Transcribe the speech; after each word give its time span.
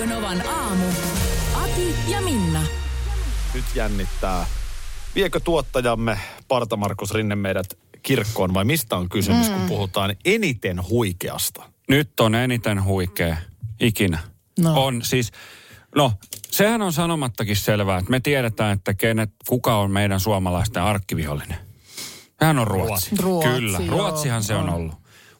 Radio 0.00 0.16
Novan 0.16 0.48
aamu. 0.48 0.84
Ati 1.54 1.94
ja 2.08 2.20
Minna. 2.20 2.62
Nyt 3.54 3.64
jännittää. 3.74 4.46
Viekö 5.14 5.40
tuottajamme 5.40 6.18
Parta 6.48 6.76
Markus 6.76 7.14
Rinne 7.14 7.36
meidät 7.36 7.78
kirkkoon 8.02 8.54
vai 8.54 8.64
mistä 8.64 8.96
on 8.96 9.08
kysymys, 9.08 9.48
mm. 9.48 9.54
kun 9.54 9.68
puhutaan 9.68 10.16
eniten 10.24 10.88
huikeasta? 10.88 11.62
Nyt 11.88 12.20
on 12.20 12.34
eniten 12.34 12.84
huikea 12.84 13.36
ikinä. 13.80 14.18
No. 14.58 14.84
On 14.84 15.02
siis, 15.02 15.32
no 15.96 16.12
sehän 16.50 16.82
on 16.82 16.92
sanomattakin 16.92 17.56
selvää, 17.56 17.98
että 17.98 18.10
me 18.10 18.20
tiedetään, 18.20 18.72
että 18.72 18.94
kenet, 18.94 19.30
kuka 19.48 19.76
on 19.76 19.90
meidän 19.90 20.20
suomalaisten 20.20 20.82
arkkivihollinen. 20.82 21.58
Hän 22.40 22.58
on 22.58 22.66
Ruotsi. 22.66 23.10
Ruotsi, 23.18 23.48
Kyllä, 23.48 23.78
joo, 23.78 23.96
Ruotsihan 23.98 24.42
se 24.42 24.54
on 24.54 24.68
on. 24.68 24.74
ollut. 24.74 24.94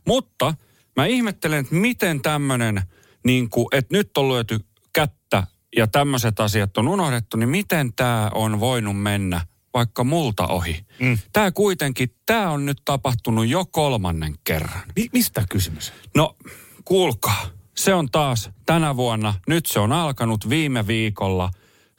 Mutta 0.07 0.55
mä 0.97 1.07
ihmettelen, 1.07 1.59
että 1.59 1.75
miten 1.75 2.23
tämmöinen, 2.23 2.83
niin 3.25 3.51
kuin, 3.51 3.67
että 3.73 3.97
nyt 3.97 4.11
on 4.19 4.29
lyöty 4.29 4.61
kättä 4.93 5.47
ja 5.77 5.87
tämmöiset 5.87 6.41
asiat 6.41 6.79
on 6.79 6.89
unohdettu, 6.89 7.37
niin 7.37 7.49
miten 7.49 7.93
tämä 7.93 8.31
on 8.35 8.61
voinut 8.61 9.03
mennä 9.03 9.41
vaikka 9.75 10.05
multa 10.05 10.47
ohi. 10.47 10.85
Mm. 11.01 11.19
Tämä 11.33 11.51
kuitenkin, 11.51 12.15
tämä 12.27 12.51
on 12.51 12.67
nyt 12.67 12.79
tapahtunut 12.85 13.47
jo 13.47 13.65
kolmannen 13.65 14.35
kerran. 14.45 14.81
Mi- 14.97 15.09
mistä 15.13 15.45
kysymys? 15.51 15.93
No, 16.17 16.37
kuulkaa. 16.85 17.47
Se 17.77 17.95
on 17.95 18.11
taas 18.11 18.51
tänä 18.67 18.97
vuonna, 18.97 19.35
nyt 19.49 19.67
se 19.67 19.81
on 19.81 19.93
alkanut 19.93 20.49
viime 20.49 20.87
viikolla. 20.87 21.51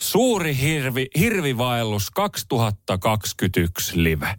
Suuri 0.01 0.57
hirvi, 0.57 1.07
hirvivaellus 1.19 2.11
2021 2.11 4.03
live. 4.03 4.35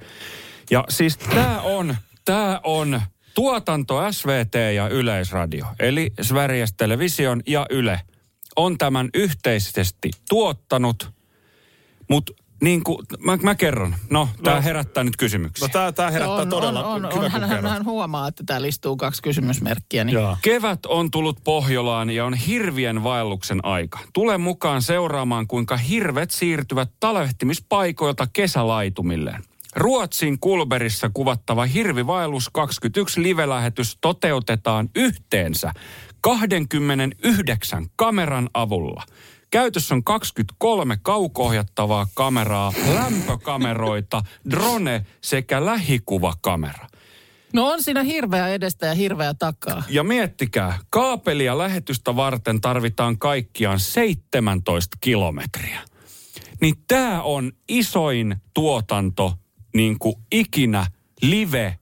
Ja 0.70 0.84
siis 0.88 1.16
tämä 1.16 1.60
on, 1.60 1.96
tää 2.24 2.60
on 2.64 3.02
tuotanto 3.34 4.12
SVT 4.12 4.54
ja 4.74 4.88
Yleisradio, 4.88 5.66
eli 5.78 6.12
Sveriges 6.22 6.74
Television 6.76 7.40
ja 7.46 7.66
Yle 7.70 8.00
on 8.56 8.78
tämän 8.78 9.10
yhteisesti 9.14 10.10
tuottanut, 10.28 11.10
mutta 12.10 12.32
niin 12.62 12.84
kuin, 12.84 12.98
mä, 13.18 13.38
mä 13.42 13.54
kerron. 13.54 13.94
No, 14.10 14.28
tämä 14.42 14.56
No. 14.56 14.62
herättää 14.62 15.04
nyt 15.04 15.16
kysymyksiä. 15.16 15.68
No 15.68 15.72
tää, 15.72 15.92
tää 15.92 16.10
herättää 16.10 16.36
on, 16.36 16.48
todella 16.48 16.84
on, 16.84 17.04
on, 17.04 17.12
hyvä, 17.14 17.24
on, 17.24 17.30
hän, 17.30 17.66
hän 17.66 17.84
huomaa, 17.84 18.28
että 18.28 18.42
täällä 18.46 18.66
istuu 18.66 18.96
kaksi 18.96 19.22
kysymysmerkkiä. 19.22 20.04
Niin. 20.04 20.18
Kevät 20.42 20.86
on 20.86 21.10
tullut 21.10 21.38
Pohjolaan 21.44 22.10
ja 22.10 22.24
on 22.24 22.34
hirvien 22.34 23.02
vaelluksen 23.02 23.64
aika. 23.64 23.98
Tule 24.12 24.38
mukaan 24.38 24.82
seuraamaan, 24.82 25.46
kuinka 25.46 25.76
hirvet 25.76 26.30
siirtyvät 26.30 26.90
talvehtimispaikoilta 27.00 28.26
kesälaitumilleen. 28.32 29.44
Ruotsin 29.76 30.40
Kulberissa 30.40 31.10
kuvattava 31.14 31.64
Hirvivaellus 31.64 32.50
21 32.52 33.22
live-lähetys 33.22 33.98
toteutetaan 34.00 34.88
yhteensä 34.96 35.72
29 36.20 37.86
kameran 37.96 38.50
avulla. 38.54 39.02
Käytössä 39.50 39.94
on 39.94 40.04
23 40.04 40.96
kauko-ohjattavaa 41.02 42.06
kameraa, 42.14 42.72
lämpökameroita, 42.94 44.22
drone 44.50 45.06
sekä 45.20 45.64
lähikuvakamera. 45.64 46.86
No 47.52 47.66
on 47.66 47.82
siinä 47.82 48.02
hirveä 48.02 48.48
edestä 48.48 48.86
ja 48.86 48.94
hirveä 48.94 49.34
takaa. 49.34 49.82
Ja 49.88 50.04
miettikää, 50.04 50.78
kaapelia 50.90 51.58
lähetystä 51.58 52.16
varten 52.16 52.60
tarvitaan 52.60 53.18
kaikkiaan 53.18 53.80
17 53.80 54.98
kilometriä. 55.00 55.80
Niin 56.60 56.74
tämä 56.88 57.22
on 57.22 57.52
isoin 57.68 58.36
tuotanto 58.54 59.32
niin 59.74 59.98
kuin 59.98 60.14
ikinä 60.32 60.86
live 61.22 61.78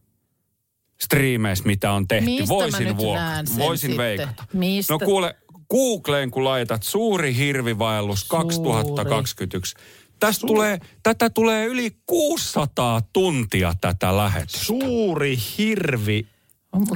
striimeissä, 1.01 1.65
mitä 1.65 1.93
on 1.93 2.09
tehty. 2.09 2.25
Mistä 2.25 2.49
voisin 2.49 2.89
vuok- 2.89 3.59
voisin 3.59 3.91
sitten? 3.91 3.97
veikata. 4.07 4.45
Mistä? 4.53 4.93
No 4.93 4.99
kuule, 4.99 5.37
Googleen 5.71 6.31
kun 6.31 6.45
laitat 6.45 6.83
suuri 6.83 7.37
hirvivaellus 7.37 8.21
Suuri. 8.29 8.45
2021. 8.45 9.75
Tästä 10.21 10.47
tulee, 10.47 10.79
tätä 11.03 11.31
tulee 11.31 11.67
yli 11.67 11.91
600 12.07 13.01
tuntia 13.13 13.75
tätä 13.81 14.17
lähetystä. 14.17 14.65
Suuri 14.65 15.39
hirvi 15.59 16.27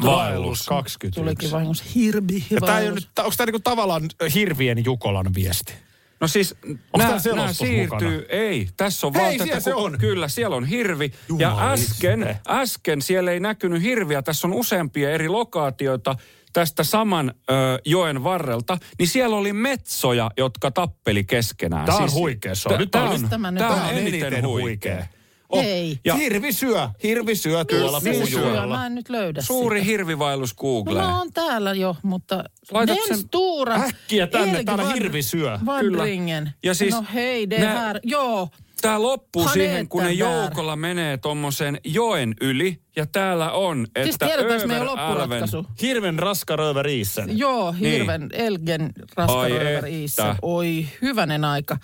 vaellus 0.05 0.67
21. 0.67 1.21
Tulikin 1.21 1.51
vahingossa 1.51 1.85
hirvi 1.95 2.45
Ja 2.51 2.61
tää 2.61 2.81
ei 2.81 2.89
ole 2.89 2.95
nyt, 2.95 3.09
onko 3.19 3.33
tämä 3.37 3.47
niinku 3.47 3.61
tavallaan 3.61 4.03
hirvien 4.35 4.85
Jukolan 4.85 5.35
viesti? 5.35 5.73
No 6.21 6.29
siis 6.29 6.55
nämä 6.97 7.53
siirtyy, 7.53 7.85
mukana? 7.85 8.11
ei, 8.29 8.69
tässä 8.77 9.07
on 9.07 9.15
Hei, 9.15 9.23
vaan 9.23 9.33
siellä 9.33 9.47
tätä, 9.51 9.61
se 9.61 9.71
kun- 9.73 9.83
on. 9.85 9.99
Kyllä, 9.99 10.29
siellä 10.29 10.57
on 10.57 10.65
hirvi. 10.65 11.13
Jumaliste. 11.29 11.47
Ja 11.67 11.71
äsken, 11.73 12.39
äsken 12.49 13.03
siellä 13.03 13.31
ei 13.31 13.41
näkynyt 13.41 13.83
hirviä, 13.83 14.23
tässä 14.23 14.47
on 14.47 14.53
useampia 14.55 15.11
eri 15.11 15.29
lokaatioita 15.29 16.17
tästä 16.53 16.85
saman 16.85 17.35
ö, 17.51 17.53
joen 17.85 18.25
varrelta, 18.25 18.79
niin 18.99 19.09
siellä 19.09 19.37
oli 19.37 19.53
metsoja, 19.53 20.31
jotka 20.37 20.71
tappeli 20.71 21.25
keskenään. 21.25 21.87
Tää 21.87 21.97
on 21.97 22.13
huikea 22.13 22.55
show. 22.55 22.73
tä- 22.73 22.79
Nyt 22.79 22.91
tää 22.91 23.03
on- 23.03 23.09
on, 23.25 23.63
on 23.63 23.83
olen? 23.83 23.99
eniten 23.99 24.47
huikea. 24.47 25.07
Ei. 25.53 25.99
Ja 26.05 26.15
Hirvi 26.15 26.53
syö, 26.53 26.89
hirvi 27.03 27.35
syö 27.37 27.65
tuolla 27.65 28.01
Missä 28.01 28.25
se 28.25 28.31
syö? 28.31 28.41
puujuurella. 28.41 28.77
Mä 28.77 28.87
en 28.87 28.95
nyt 28.95 29.09
löydä 29.09 29.43
suuri 29.43 29.79
sitä. 29.81 29.91
hirvivaellus 29.91 30.51
No 30.51 30.61
Googleen. 30.61 31.05
mä 31.07 31.19
oon 31.19 31.33
täällä 31.33 31.73
jo, 31.75 31.97
mutta... 32.03 32.45
Laitat 32.71 32.97
Den 32.97 33.07
sen 33.09 33.19
stora 33.27 33.75
Äkkiä 33.75 34.27
tänne, 34.27 34.57
Elg 34.59 34.67
täällä 34.67 34.85
Vad- 34.85 34.95
hirvi 34.95 35.23
syö. 35.23 35.59
Vadringen. 35.67 36.51
Ja 36.65 36.75
siis 36.75 36.95
no 36.95 37.05
hei, 37.15 37.51
det 37.51 37.61
nää- 37.61 37.75
här. 37.79 38.01
Joo. 38.03 38.49
Tämä 38.83 39.03
loppuu 39.03 39.43
Han 39.45 39.53
siihen, 39.53 39.89
kun 39.89 40.03
ne 40.03 40.09
där. 40.09 40.15
joukolla 40.19 40.77
menee 40.77 41.17
tuommoisen 41.17 41.81
joen 41.85 42.35
yli. 42.41 42.79
Ja 42.97 43.07
täällä 43.07 43.53
on, 43.53 43.85
että 43.85 44.03
Siis 44.03 44.17
tiedetäänkö 44.19 44.67
me 44.67 44.79
loppuratkaisu? 44.85 45.67
Hirven 45.83 46.19
raskaröver 46.19 46.87
isen. 46.89 47.39
Joo, 47.39 47.73
hirven, 47.73 48.29
elgen, 48.33 48.93
raskaröver 49.17 49.87
että. 49.87 50.37
Oi, 50.43 50.87
hyvänen 51.03 51.45
aika. 51.45 51.77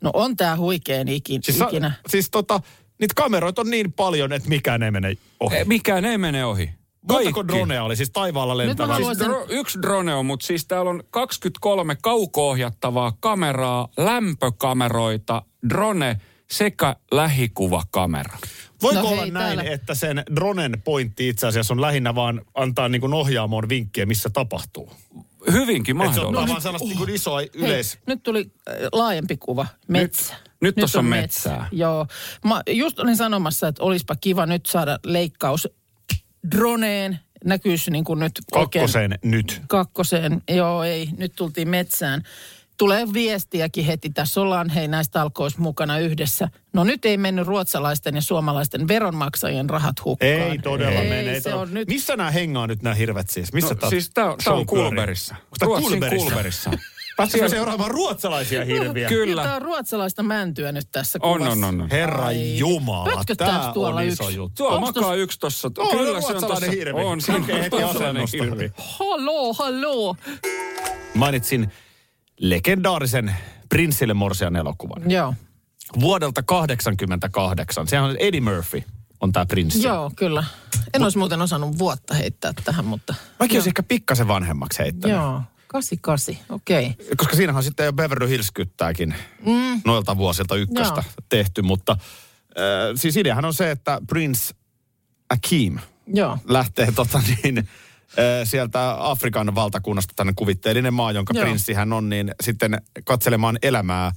No 0.00 0.10
on 0.14 0.36
tää 0.36 0.56
huikeen 0.56 1.08
ikin, 1.08 1.42
Siis, 1.42 1.60
ikinä. 1.60 1.92
siis 2.08 2.30
tota, 2.30 2.60
niitä 2.98 3.14
kameroita 3.16 3.60
on 3.60 3.70
niin 3.70 3.92
paljon, 3.92 4.32
että 4.32 4.48
mikään 4.48 4.82
ei 4.82 4.90
mene 4.90 5.16
ohi. 5.40 5.56
Eh, 5.56 5.66
Mikään 5.66 6.04
ei 6.04 6.18
mene 6.18 6.44
ohi. 6.44 6.70
Montako 7.08 7.48
dronea 7.48 7.84
oli 7.84 7.96
siis 7.96 8.10
taivaalla 8.10 8.54
mä 8.54 8.58
lentävää? 8.58 8.94
haluan- 8.94 9.16
Siis 9.16 9.28
dro, 9.28 9.46
yksi 9.48 9.78
drone 9.82 10.14
on, 10.14 10.26
mutta 10.26 10.46
siis 10.46 10.66
täällä 10.66 10.90
on 10.90 11.02
23 11.10 11.96
kauko-ohjattavaa 12.02 13.12
kameraa, 13.20 13.88
lämpökameroita, 13.96 15.42
drone 15.68 16.20
sekä 16.50 16.96
lähikuvakamera. 17.10 18.38
Voiko 18.82 19.00
No 19.02 19.08
olla 19.08 19.20
hei, 19.22 19.30
näin, 19.30 19.56
täällä- 19.58 19.74
että 19.74 19.94
sen 19.94 20.22
dronen 20.36 20.82
pointti 20.84 21.28
itse 21.28 21.46
asiassa 21.46 21.74
on 21.74 21.80
lähinnä 21.80 22.14
vaan 22.14 22.40
antaa 22.54 22.88
niin 22.88 23.00
kuin 23.00 23.14
ohjaamoon 23.14 23.68
vinkkejä, 23.68 24.06
missä 24.06 24.30
tapahtuu? 24.30 24.92
Hyvinkin 25.52 25.96
Että 26.02 26.12
se 26.14 26.20
ottaa 26.20 26.24
mahdollista. 26.32 26.52
vaan 26.52 26.62
sellaista 26.62 26.88
niin 26.88 26.98
kuin 26.98 27.10
isoa 27.10 27.40
yleis... 27.54 27.94
Hei, 27.94 28.02
nyt 28.06 28.22
tuli 28.22 28.50
äh, 28.68 28.74
laajempi 28.92 29.36
kuva. 29.36 29.66
Metsä. 29.88 30.34
nyt 30.34 30.47
tossa 30.80 30.98
on 30.98 31.04
metsää. 31.04 31.68
Joo. 31.72 32.06
Mä 32.44 32.62
just 32.70 32.98
olin 32.98 33.16
sanomassa, 33.16 33.68
että 33.68 33.82
olisipa 33.82 34.16
kiva 34.20 34.46
nyt 34.46 34.66
saada 34.66 34.98
leikkaus 35.04 35.68
droneen. 36.50 37.18
Näkyisi 37.44 37.90
niin 37.90 38.04
kuin 38.04 38.18
nyt 38.18 38.32
oikein- 38.52 38.82
Kakkoseen 38.82 39.18
nyt. 39.24 39.62
Kakkoseen, 39.68 40.42
joo 40.50 40.82
ei, 40.82 41.08
nyt 41.18 41.32
tultiin 41.36 41.68
metsään. 41.68 42.22
Tulee 42.76 43.12
viestiäkin 43.12 43.84
heti, 43.84 44.10
tässä 44.10 44.40
ollaan 44.40 44.68
hei 44.70 44.88
näistä 44.88 45.12
talkoissa 45.12 45.60
mukana 45.60 45.98
yhdessä. 45.98 46.48
No 46.72 46.84
nyt 46.84 47.04
ei 47.04 47.16
mennyt 47.16 47.46
ruotsalaisten 47.46 48.14
ja 48.14 48.22
suomalaisten 48.22 48.88
veronmaksajien 48.88 49.70
rahat 49.70 50.04
hukkaan. 50.04 50.32
Ei 50.32 50.58
todella 50.58 51.00
ei, 51.00 51.08
mene. 51.08 51.30
Ei 51.32 51.40
se 51.40 51.54
on 51.54 51.74
nyt, 51.74 51.88
Missä 51.88 52.16
nämä 52.16 52.30
hengaa 52.30 52.66
nyt 52.66 52.82
nämä 52.82 52.94
hirvet 52.94 53.30
siis? 53.30 53.52
Missä 53.52 53.74
No, 53.74 53.80
tää 53.80 53.90
siis 53.90 54.10
tää, 54.10 54.26
on-? 54.46 54.66
Kulberissa. 54.66 55.34
Kulberissa? 55.60 56.26
Kulberissa. 56.30 56.70
Pääsikö 57.18 57.48
seuraamaan 57.48 57.90
ruotsalaisia 57.90 58.64
hirviä? 58.64 59.08
Kyllä. 59.08 59.42
Tämä 59.42 59.54
on 59.56 59.62
ruotsalaista 59.62 60.22
mäntyä 60.22 60.72
nyt 60.72 60.88
tässä 60.92 61.18
On, 61.22 61.38
kuvassa. 61.38 61.52
on, 61.52 61.64
on, 61.64 61.80
on. 61.80 61.90
Herra 61.90 62.26
Ai. 62.26 62.58
Jumala, 62.58 63.22
tää 63.36 63.70
tuolla 63.74 64.00
on 64.00 64.06
iso 64.06 64.24
yksi? 64.24 64.36
juttu. 64.36 64.54
Tuolla 64.56 64.76
Onks 64.78 64.94
makaa 64.94 65.12
tos- 65.12 65.16
yksi 65.18 65.38
tossa. 65.38 65.70
On, 65.78 65.88
Kyllä 65.98 66.16
on 66.16 66.22
se 66.22 66.26
on 66.26 66.32
ruotsalainen 66.32 66.48
tossa. 66.60 66.70
hirvi. 66.70 67.00
On, 67.04 67.20
se 67.20 67.32
on 67.32 67.40
Näkee 67.40 67.62
heti 67.62 67.76
ruotsalainen 67.76 68.22
asennosta. 68.22 68.54
hirvi. 68.56 68.72
Haloo, 68.98 69.52
haloo. 69.54 70.16
Mainitsin 71.14 71.72
legendaarisen 72.40 73.36
Prinssille 73.68 74.14
Morsian 74.14 74.56
elokuvan. 74.56 75.10
Joo, 75.10 75.34
Vuodelta 76.00 76.42
88. 76.42 77.88
Sehän 77.88 78.04
on 78.04 78.16
Eddie 78.18 78.40
Murphy 78.40 78.82
on 79.20 79.32
tämä 79.32 79.46
prinssi. 79.46 79.82
joo, 79.82 80.10
kyllä. 80.16 80.44
En 80.94 81.02
olisi 81.02 81.18
muuten 81.18 81.42
osannut 81.42 81.78
vuotta 81.78 82.14
heittää 82.14 82.52
tähän, 82.64 82.84
mutta... 82.84 83.14
Mäkin 83.40 83.56
olisin 83.56 83.70
ehkä 83.70 83.82
pikkasen 83.82 84.28
vanhemmaksi 84.28 84.78
heittänyt. 84.78 85.16
Joo. 85.16 85.42
88, 85.68 86.36
okei. 86.48 86.86
Okay. 86.86 87.06
Koska 87.16 87.36
siinähän 87.36 87.62
sitten 87.62 87.86
jo 87.86 87.92
Beverly 87.92 88.28
Hills 88.28 88.50
kyttääkin 88.50 89.14
mm. 89.46 89.80
noilta 89.84 90.16
vuosilta 90.16 90.56
ykköstä 90.56 91.02
Joo. 91.06 91.12
tehty, 91.28 91.62
mutta 91.62 91.92
äh, 91.92 91.98
siis 92.94 93.16
ideahan 93.16 93.44
on 93.44 93.54
se, 93.54 93.70
että 93.70 94.00
Prince 94.08 94.54
Akeem 95.30 95.78
Joo. 96.06 96.38
lähtee 96.48 96.92
tota 96.92 97.22
niin, 97.42 97.58
äh, 97.58 97.64
sieltä 98.44 99.10
Afrikan 99.10 99.54
valtakunnasta 99.54 100.12
tänne 100.16 100.32
kuvitteellinen 100.36 100.94
maa, 100.94 101.12
jonka 101.12 101.34
Joo. 101.36 101.44
prinssihän 101.44 101.92
on, 101.92 102.08
niin 102.08 102.34
sitten 102.42 102.82
katselemaan 103.04 103.58
elämää 103.62 104.12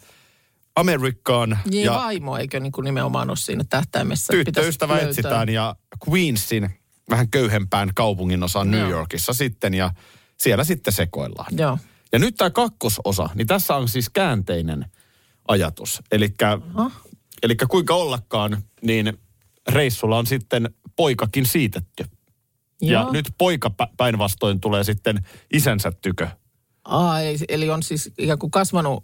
Amerikkaan. 0.75 1.59
Niin 1.69 1.85
ja 1.85 1.93
vaimo, 1.93 2.37
eikö 2.37 2.59
niin 2.59 2.71
kuin 2.71 2.85
nimenomaan 2.85 3.29
ole 3.29 3.37
siinä 3.37 3.63
tähtäimessä? 3.69 4.33
Tyttöystävä 4.33 4.99
etsitään 4.99 5.49
ja 5.49 5.75
Queensin 6.09 6.69
vähän 7.09 7.29
köyhempään 7.29 7.89
kaupungin 7.95 8.43
osaan 8.43 8.71
New 8.71 8.79
Joo. 8.79 8.89
Yorkissa 8.89 9.33
sitten 9.33 9.73
ja 9.73 9.91
siellä 10.41 10.63
sitten 10.63 10.93
sekoillaan. 10.93 11.57
Joo. 11.57 11.77
Ja 12.11 12.19
nyt 12.19 12.35
tämä 12.35 12.49
kakkososa, 12.49 13.29
niin 13.35 13.47
tässä 13.47 13.75
on 13.75 13.89
siis 13.89 14.09
käänteinen 14.09 14.85
ajatus. 15.47 16.01
Eli 17.43 17.55
kuinka 17.69 17.95
ollakaan, 17.95 18.63
niin 18.81 19.13
reissulla 19.69 20.17
on 20.17 20.25
sitten 20.25 20.69
poikakin 20.95 21.45
siitetty. 21.45 22.05
Ja 22.81 22.91
Joo. 22.91 23.11
nyt 23.11 23.25
poika 23.37 23.71
pä- 23.81 23.93
päinvastoin 23.97 24.61
tulee 24.61 24.83
sitten 24.83 25.25
isänsä 25.53 25.91
tykö 25.91 26.27
Aa, 26.85 27.19
eli, 27.19 27.37
eli 27.49 27.69
on 27.69 27.83
siis 27.83 28.11
ikään 28.17 28.39
kuin 28.39 28.51
kasvanut, 28.51 29.03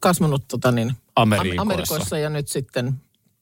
kasvanut 0.00 0.48
tota 0.48 0.72
niin, 0.72 0.92
Amerikoissa. 1.16 1.62
Amerikoissa 1.62 2.18
ja 2.18 2.30
nyt 2.30 2.48
sitten 2.48 2.94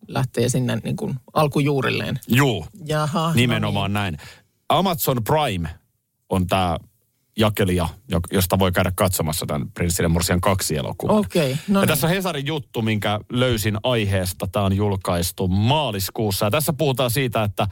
lähtee 0.08 0.48
sinne 0.48 0.76
niin 0.84 0.96
kuin 0.96 1.14
alkujuurilleen. 1.34 2.20
Juu, 2.28 2.66
Jaha. 2.84 3.32
nimenomaan 3.34 3.92
näin. 3.92 4.16
Amazon 4.68 5.24
Prime 5.24 5.68
on 6.28 6.46
tämä 6.46 6.78
jakelija, 7.38 7.88
jo- 8.08 8.20
josta 8.32 8.58
voi 8.58 8.72
käydä 8.72 8.92
katsomassa 8.96 9.46
tämän 9.46 9.70
Prinssin 9.70 10.02
ja 10.02 10.08
Morsian 10.08 10.40
kaksi 10.40 10.76
elokuvaa. 10.76 11.16
Okei, 11.16 11.56
no 11.68 11.80
ja 11.80 11.80
niin. 11.80 11.88
tässä 11.88 12.06
on 12.06 12.12
Hesarin 12.12 12.46
juttu, 12.46 12.82
minkä 12.82 13.20
löysin 13.32 13.78
aiheesta. 13.82 14.46
Tämä 14.46 14.64
on 14.64 14.76
julkaistu 14.76 15.48
maaliskuussa. 15.48 16.46
Ja 16.46 16.50
tässä 16.50 16.72
puhutaan 16.72 17.10
siitä, 17.10 17.42
että 17.42 17.66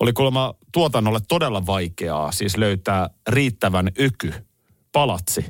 oli 0.00 0.12
kuulemma 0.12 0.54
tuotannolle 0.72 1.20
todella 1.28 1.66
vaikeaa 1.66 2.32
siis 2.32 2.56
löytää 2.56 3.10
riittävän 3.28 3.88
öky, 4.00 4.32
palatsi, 4.92 5.44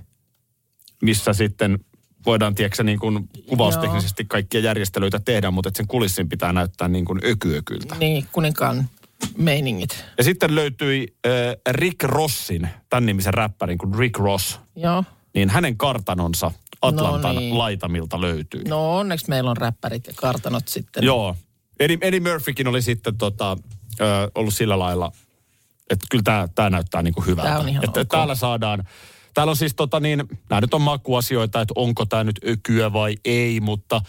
missä 1.03 1.33
sitten 1.33 1.79
voidaan, 2.27 2.55
tiedätkö, 2.55 2.83
niin 2.83 2.99
kuin 2.99 3.29
kuvausteknisesti 3.49 4.25
kaikkia 4.25 4.61
järjestelyitä 4.61 5.21
tehdä, 5.21 5.51
mutta 5.51 5.69
että 5.69 5.77
sen 5.77 5.87
kulissin 5.87 6.29
pitää 6.29 6.53
näyttää 6.53 6.89
niin 6.89 7.05
kuin 7.05 7.21
ökyökyltä. 7.25 7.95
Niin, 7.95 8.27
kuninkaan 8.33 8.89
meiningit. 9.37 10.05
Ja 10.19 10.25
sitten 10.25 10.55
löytyi 10.55 11.17
äh, 11.27 11.33
Rick 11.71 12.03
Rossin, 12.03 12.69
tämän 12.91 13.07
nimisen 13.07 13.35
räppärin 13.35 13.79
kuin 13.79 13.95
Rick 13.99 14.19
Ross, 14.19 14.61
Joo. 14.77 15.05
niin 15.35 15.51
hänen 15.51 15.77
kartanonsa 15.77 16.51
Atlantan 16.83 17.35
No 17.35 17.41
niin. 17.41 17.59
laitamilta 17.59 18.21
löytyi. 18.21 18.65
No 18.65 18.97
onneksi 18.99 19.29
meillä 19.29 19.51
on 19.51 19.57
räppärit 19.57 20.07
ja 20.07 20.13
kartanot 20.17 20.69
sitten. 20.69 21.05
Joo. 21.05 21.37
Eddie, 21.81 21.99
Eddie 22.01 22.21
Murphykin 22.21 22.69
oli 22.69 22.83
sitten 22.83 23.19
tota, 23.19 23.57
ö, 24.01 24.31
ollut 24.35 24.55
sillä 24.55 24.79
lailla, 24.79 25.13
että 25.91 26.07
kyllä 26.11 26.23
tämä 26.23 26.49
tää 26.55 26.71
näyttää 26.71 27.03
niinku 27.03 27.21
hyvältä. 27.21 27.51
Tää 27.51 27.59
on 27.59 27.69
ihan 27.69 27.85
että 27.85 28.01
ok. 28.01 28.09
Täällä 28.09 28.35
saadaan, 28.35 28.85
täällä 29.35 29.51
on 29.51 29.57
siis 29.57 29.75
tota 29.75 30.01
niin, 30.01 30.25
nämä 30.51 30.61
nyt 30.61 30.75
on 30.75 30.83
makuasioita, 30.83 31.61
että 31.61 31.75
onko 31.77 32.07
tämä 32.07 32.25
nyt 32.25 32.41
ökyä 32.49 32.93
vai 32.93 33.17
ei, 33.25 33.61
mutta 33.61 34.01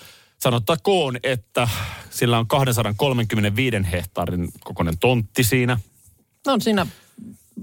sanottakoon, 0.46 1.18
että 1.24 1.68
sillä 2.10 2.40
on 2.40 2.48
235 2.48 3.78
hehtaarin 3.92 4.50
kokoinen 4.64 4.98
tontti 4.98 5.44
siinä. 5.44 5.80
No 6.48 6.54
on 6.54 6.62
siinä 6.62 6.88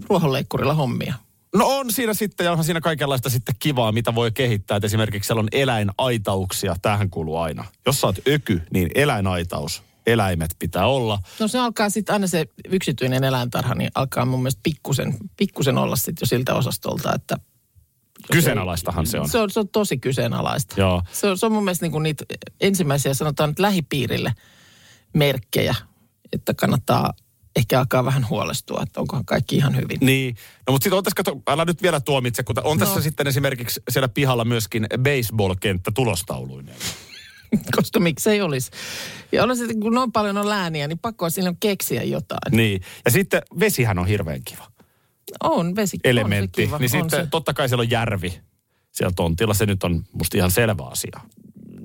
ruohonleikkurilla 0.08 0.74
hommia. 0.74 1.14
No 1.54 1.66
on 1.66 1.92
siinä 1.92 2.14
sitten, 2.14 2.44
ja 2.44 2.50
onhan 2.50 2.64
siinä 2.64 2.80
kaikenlaista 2.80 3.30
sitten 3.30 3.54
kivaa, 3.58 3.92
mitä 3.92 4.14
voi 4.14 4.32
kehittää. 4.32 4.76
Et 4.76 4.84
esimerkiksi 4.84 5.26
siellä 5.26 5.40
on 5.40 5.48
eläinaitauksia, 5.52 6.76
tähän 6.82 7.10
kuuluu 7.10 7.36
aina. 7.36 7.64
Jos 7.86 8.00
sä 8.00 8.06
oot 8.06 8.28
öky, 8.28 8.62
niin 8.70 8.90
eläinaitaus, 8.94 9.82
eläimet 10.06 10.56
pitää 10.58 10.86
olla. 10.86 11.18
No 11.40 11.48
se 11.48 11.58
alkaa 11.58 11.90
sitten 11.90 12.12
aina 12.12 12.26
se 12.26 12.46
yksityinen 12.68 13.24
eläintarha, 13.24 13.74
niin 13.74 13.90
alkaa 13.94 14.24
mun 14.24 14.40
mielestä 14.40 14.60
pikkusen, 14.62 15.16
pikkusen 15.36 15.78
olla 15.78 15.96
sitten 15.96 16.16
jo 16.20 16.26
siltä 16.26 16.54
osastolta, 16.54 17.14
että 17.14 17.36
Kyseenalaistahan 18.32 19.06
se 19.06 19.20
on. 19.20 19.28
se 19.28 19.38
on, 19.38 19.50
se 19.50 19.60
on 19.60 19.68
tosi 19.68 19.98
kyseenalaista. 19.98 20.74
Joo. 20.80 21.02
Se 21.12 21.26
on, 21.26 21.38
se 21.38 21.46
on 21.46 21.52
mun 21.52 21.64
mielestä 21.64 21.84
niinku 21.84 21.98
niitä 21.98 22.24
ensimmäisiä 22.60 23.14
sanotaan 23.14 23.50
nyt 23.50 23.58
lähipiirille 23.58 24.32
merkkejä, 25.14 25.74
että 26.32 26.54
kannattaa 26.54 27.12
ehkä 27.56 27.78
alkaa 27.78 28.04
vähän 28.04 28.28
huolestua, 28.28 28.80
että 28.82 29.00
onkohan 29.00 29.24
kaikki 29.24 29.56
ihan 29.56 29.76
hyvin. 29.76 29.98
Niin, 30.00 30.36
no 30.66 30.72
mutta 30.72 30.84
sitten 30.84 30.98
on 30.98 31.04
tässä, 31.04 31.16
kato, 31.16 31.42
älä 31.48 31.64
nyt 31.64 31.82
vielä 31.82 32.00
tuomitse, 32.00 32.42
kun 32.42 32.56
on 32.64 32.78
tässä 32.78 32.94
No. 32.94 33.00
sitten 33.00 33.26
esimerkiksi 33.26 33.82
siellä 33.90 34.08
pihalla 34.08 34.44
myöskin 34.44 34.86
baseball-kenttä 34.98 35.90
tulostauluineen. 35.94 36.76
Koska 37.76 38.00
miksei 38.00 38.40
olisi. 38.40 38.70
Ja 39.32 39.42
on 39.42 39.56
sitten, 39.56 39.80
kun 39.80 39.94
noin 39.94 40.12
paljon 40.12 40.36
on 40.36 40.48
lääniä, 40.48 40.88
niin 40.88 40.98
pakko 40.98 41.24
on 41.24 41.30
silloin 41.30 41.56
keksiä 41.60 42.02
jotain. 42.02 42.56
Niin, 42.56 42.80
ja 43.04 43.10
sitten 43.10 43.42
vesihän 43.60 43.98
on 43.98 44.06
hirveän 44.06 44.40
kiva 44.44 44.71
On 45.40 45.76
vesi. 45.76 45.98
elementti. 46.04 46.62
On 46.62 46.66
se 46.66 46.68
kiva, 46.68 46.78
niin 46.78 46.96
on 46.96 47.10
sitten 47.10 47.24
se. 47.24 47.30
totta 47.30 47.54
kai 47.54 47.68
siellä 47.68 47.82
on 47.82 47.90
järvi 47.90 48.40
siellä 48.92 49.12
tontilla. 49.16 49.54
Se 49.54 49.66
nyt 49.66 49.84
on 49.84 50.04
musta 50.12 50.36
ihan 50.36 50.50
selvä 50.50 50.82
asia. 50.82 51.20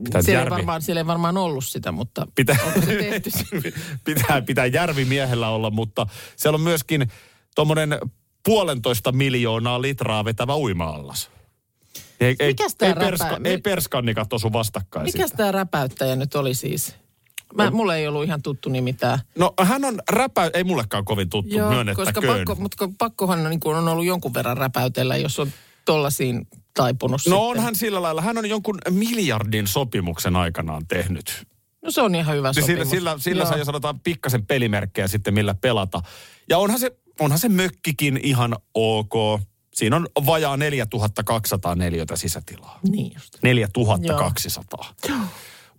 Pitää 0.03 0.21
Siellä 0.21 0.44
ei, 0.44 0.49
varmaan, 0.49 0.81
siellä 0.81 0.99
ei 0.99 1.07
varmaan 1.07 1.38
ollut 1.38 1.65
sitä, 1.65 1.91
mutta 1.91 2.27
pitää, 2.35 2.57
se 2.85 2.85
tehty? 2.85 3.29
pitää, 4.05 4.41
pitää 4.41 4.65
järvimiehellä 4.65 5.49
olla, 5.49 5.71
mutta 5.71 6.07
siellä 6.35 6.55
on 6.55 6.61
myöskin 6.61 7.11
tuommoinen 7.55 7.99
puolentoista 8.45 9.11
miljoonaa 9.11 9.81
litraa 9.81 10.25
vetävä 10.25 10.55
uima-allas. 10.55 11.31
Ei, 12.19 12.35
ei, 12.39 12.47
Mikäs 12.47 12.75
ei, 12.81 12.94
perska, 12.94 13.39
ei 13.44 13.57
perskannikat 13.57 14.33
osu 14.33 14.53
vastakkain 14.53 15.05
Mikäs 15.05 15.31
tämä 15.31 15.51
räpäyttäjä 15.51 16.15
nyt 16.15 16.35
oli 16.35 16.53
siis? 16.53 16.95
Mä, 17.57 17.71
mulle 17.71 17.98
ei 17.98 18.07
ollut 18.07 18.24
ihan 18.24 18.42
tuttu 18.42 18.69
nimi 18.69 18.94
tää. 18.94 19.19
No 19.38 19.54
hän 19.63 19.86
on 19.86 20.00
räpä, 20.09 20.50
ei 20.54 20.63
mullekaan 20.63 21.06
kovin 21.06 21.30
tuttu, 21.30 21.56
koska 21.56 21.69
myönnettäköön. 21.69 22.38
pakko, 22.38 22.56
mutta 22.56 22.89
pakkohan 22.98 23.39
on, 23.39 23.50
niin 23.50 23.59
kuin 23.59 23.77
on 23.77 23.88
ollut 23.88 24.06
jonkun 24.06 24.33
verran 24.33 24.57
räpäytellä, 24.57 25.18
jos 25.18 25.39
on 25.39 25.51
tollasiin 25.86 26.48
taipunut 26.74 27.12
No 27.13 27.18
sitten. 27.18 27.33
on 27.39 27.59
hän 27.59 27.75
sillä 27.75 28.01
lailla, 28.01 28.21
hän 28.21 28.38
on 28.38 28.50
jonkun 28.50 28.77
miljardin 28.89 29.68
sopimuksen 29.68 30.36
aikanaan 30.36 30.88
tehnyt. 30.88 31.48
No 31.81 31.92
se 31.92 32.01
on 32.01 32.15
ihan 32.15 32.36
hyvä 32.36 32.48
Niin 32.51 32.62
sopimus. 32.63 32.89
sillä, 32.89 33.12
sillä, 33.12 33.15
sillä 33.19 33.42
Joo. 33.44 33.50
saa 33.50 33.57
jo 33.57 33.65
sanotaan 33.65 34.00
pikkasen 34.00 34.45
pelimerkkejä 34.45 35.07
sitten 35.07 35.33
millä 35.33 35.54
pelata. 35.54 36.01
Ja 36.50 36.57
onhan 36.57 36.80
se, 36.80 36.92
onhan 37.19 37.39
se 37.39 37.50
mökkikin 37.50 38.19
ihan 38.24 38.56
ok. 38.74 39.13
Siinä 39.75 39.95
on 39.95 40.07
vajaa 40.25 40.57
4200 40.57 41.75
neliötä 41.75 42.15
sisätilaa. 42.15 42.80
Niin 42.89 43.11
just. 43.16 43.37
4200. 43.44 44.94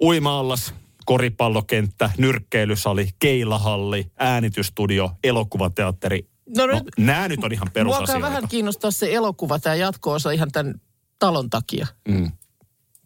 Uimaallas, 0.02 0.74
koripallokenttä, 1.08 2.10
nyrkkeilysali, 2.18 3.08
keilahalli, 3.18 4.10
äänitystudio, 4.18 5.10
elokuvateatteri. 5.24 6.28
No, 6.56 6.66
No, 6.66 6.74
nyt, 6.74 6.84
nämä 6.98 7.28
nyt 7.28 7.44
on 7.44 7.52
ihan 7.52 7.66
mua 7.68 7.72
perusasioita. 7.72 8.26
vähän 8.26 8.48
kiinnostaa 8.48 8.90
se 8.90 9.14
elokuva, 9.14 9.58
tämä 9.58 9.74
jatko-osa 9.74 10.30
ihan 10.30 10.52
tämän 10.52 10.74
talon 11.18 11.50
takia. 11.50 11.86
Mm. 12.08 12.32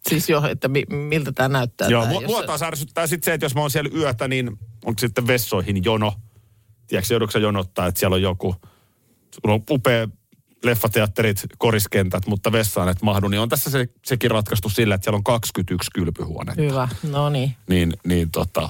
Siis 0.09 0.28
jo, 0.28 0.42
että 0.50 0.68
mi, 0.68 0.82
miltä 0.90 1.32
tämä 1.32 1.49
näyttää. 1.49 1.88
Joo, 1.88 2.02
tää, 2.02 2.12
mua, 2.12 2.23
jos 2.23 2.30
mua 2.30 2.42
taas 2.42 2.62
ärsyttää 2.62 3.06
sitten 3.06 3.25
se, 3.25 3.35
että 3.35 3.44
jos 3.44 3.54
mä 3.54 3.61
oon 3.61 3.71
siellä 3.71 3.90
yötä, 3.94 4.28
niin 4.28 4.49
onko 4.85 4.99
sitten 4.99 5.26
vessoihin 5.26 5.85
jono. 5.85 6.12
Tiedätkö, 6.87 7.14
joudutko 7.14 7.38
jonottaa, 7.38 7.87
että 7.87 7.99
siellä 7.99 8.14
on 8.14 8.23
joku, 8.23 8.54
sulla 9.35 9.54
on 9.54 9.62
upea 9.71 10.09
leffateatterit, 10.64 11.42
koriskentät, 11.59 12.26
mutta 12.26 12.52
vessaan 12.52 12.88
et 12.88 13.02
mahdu, 13.02 13.28
niin 13.28 13.40
on 13.40 13.49
tässä 13.49 13.71
se, 13.71 13.88
sekin 14.04 14.31
ratkaistu 14.31 14.69
sillä, 14.69 14.95
että 14.95 15.04
siellä 15.04 15.16
on 15.16 15.25
21 15.25 15.90
kylpyhuonetta. 15.95 16.62
Hyvä, 16.62 16.88
no 17.11 17.31
niin. 17.31 17.57
Niin, 17.69 17.92
niin 18.04 18.31
tota, 18.31 18.69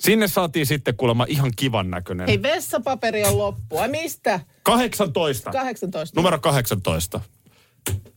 sinne 0.00 0.28
saatiin 0.28 0.66
sitten 0.66 0.96
kuulemma 0.96 1.26
ihan 1.28 1.52
kivan 1.56 1.90
näköinen. 1.90 2.26
Hei, 2.26 2.42
vessapaperi 2.42 3.24
on 3.24 3.38
loppu. 3.38 3.78
Ai 3.78 3.88
mistä? 3.88 4.40
18. 4.62 5.50
18. 5.50 6.20
Numero 6.20 6.38
18. 6.38 7.20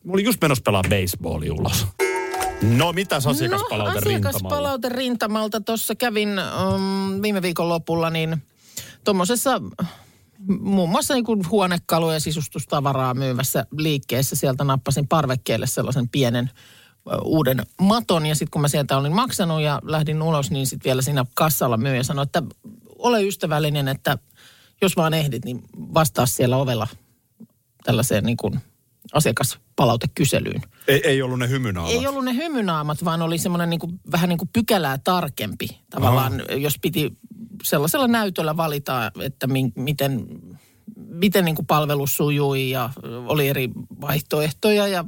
Mä 0.04 0.14
olin 0.14 0.26
just 0.26 0.42
menossa 0.42 0.62
pelaa 0.66 0.84
baseballia 0.90 1.54
ulos. 1.54 1.88
No, 2.62 2.94
mitäs 2.94 3.28
asiakaspalaute 3.28 3.94
no, 3.94 4.00
asiakaspalaute 4.00 4.90
rintamalta. 4.90 5.62
Tuossa 5.62 5.96
kävin 5.96 6.30
um, 6.30 7.22
viime 7.22 7.42
viikon 7.42 7.70
lopulla, 7.70 8.10
niin 8.10 8.44
tuommoisessa 9.04 9.62
muun 10.60 10.90
muassa 10.90 11.14
niin 11.14 11.50
huonekaluja 11.52 12.14
ja 12.14 12.20
sisustustavaraa 12.20 13.14
myyvässä 13.14 13.66
liikkeessä. 13.78 14.36
Sieltä 14.36 14.64
nappasin 14.64 15.08
parvekkeelle 15.08 15.68
sellaisen 15.68 16.10
pienen 16.10 16.50
uuden 17.24 17.66
maton 17.82 18.26
ja 18.26 18.36
sitten 18.36 18.52
kun 18.52 18.62
mä 18.62 18.68
sieltä 18.68 18.98
olin 18.98 19.16
maksanut 19.16 19.62
ja 19.62 19.82
lähdin 19.84 20.22
ulos, 20.22 20.52
niin 20.52 20.68
sitten 20.68 20.90
vielä 20.90 21.02
siinä 21.02 21.26
kassalla 21.34 21.78
myyjä 21.78 22.04
sanoi, 22.04 22.24
että 22.24 22.44
ole 22.98 23.24
ystävällinen, 23.24 23.88
että 23.88 24.18
jos 24.82 24.98
vaan 24.98 25.14
ehdit, 25.14 25.46
niin 25.46 25.64
vastaa 25.78 26.26
siellä 26.26 26.58
ovella 26.58 26.88
tällaiseen 27.84 28.24
niin 28.24 28.38
kuin 28.38 28.60
asiakaspalautekyselyyn. 29.82 30.62
Ei, 30.88 31.02
ei 31.04 31.22
ollut 31.22 31.40
ne 31.40 31.50
hymynaamat. 31.50 31.92
Ei 31.92 32.08
ollut 32.08 32.26
ne 32.26 32.36
hymynaamat, 32.36 33.06
vaan 33.06 33.22
oli 33.22 33.38
semmoinen 33.38 33.70
niin 33.70 33.80
kuin, 33.80 34.00
vähän 34.12 34.30
niin 34.30 34.38
kuin 34.38 34.50
pykälää 34.54 34.98
tarkempi 34.98 35.68
tavallaan, 35.90 36.44
jos 36.58 36.74
piti 36.82 37.18
sellaisella 37.64 38.08
näytöllä 38.08 38.58
valita, 38.58 39.12
että 39.22 39.48
mi, 39.48 39.72
miten, 39.76 40.28
miten 40.96 41.46
niin 41.46 41.56
kuin 41.56 41.66
palvelu 41.66 42.08
sujui 42.08 42.70
ja 42.70 42.90
oli 43.28 43.48
eri 43.48 43.70
vaihtoehtoja 44.02 44.88
ja 44.88 45.06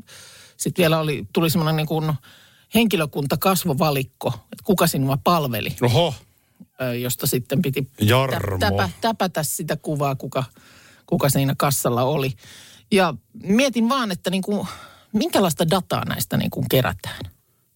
sitten 0.57 0.83
vielä 0.83 0.99
oli, 0.99 1.27
tuli 1.33 1.49
semmoinen 1.49 1.75
niin 1.75 1.87
kuin 1.87 2.13
henkilökuntakasvovalikko, 2.75 4.27
että 4.27 4.63
kuka 4.63 4.87
sinua 4.87 5.17
palveli, 5.23 5.75
Oho, 5.81 6.13
josta 7.01 7.27
sitten 7.27 7.61
piti 7.61 7.87
Jarmo. 8.01 8.57
täpä, 8.59 8.89
täpätä 9.01 9.43
sitä 9.43 9.77
kuvaa, 9.77 10.15
kuka, 10.15 10.43
kuka 11.05 11.29
siinä 11.29 11.55
kassalla 11.57 12.03
oli. 12.03 12.33
Ja 12.91 13.13
mietin 13.43 13.89
vaan, 13.89 14.11
että 14.11 14.29
niin 14.29 14.43
kuin, 14.43 14.67
minkälaista 15.13 15.69
dataa 15.69 16.05
näistä 16.05 16.37
niin 16.37 16.49
kuin 16.51 16.65
kerätään. 16.69 17.19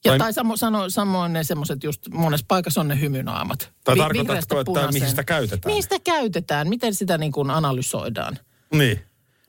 Ja 0.05 0.11
Tai- 0.11 0.19
tai, 0.19 0.33
samo, 0.33 0.57
sano, 0.57 0.89
samoin 0.89 1.33
ne 1.33 1.43
semmoiset 1.43 1.83
just 1.83 2.01
monessa 2.09 2.45
paikassa 2.47 2.81
on 2.81 2.87
ne 2.87 2.99
hymynaamat. 3.01 3.71
Tai 3.83 3.95
Vi- 3.95 3.99
tarkoitatko, 3.99 4.59
että 4.59 4.65
punaiseen. 4.65 4.93
mihin 4.93 5.09
sitä 5.09 5.23
käytetään? 5.23 5.69
Mihin 5.71 5.83
sitä 5.83 5.99
käytetään? 6.03 6.69
Miten 6.69 6.95
sitä 6.95 7.17
niin 7.17 7.31
kuin 7.31 7.49
analysoidaan? 7.51 8.37
niin. 8.73 9.01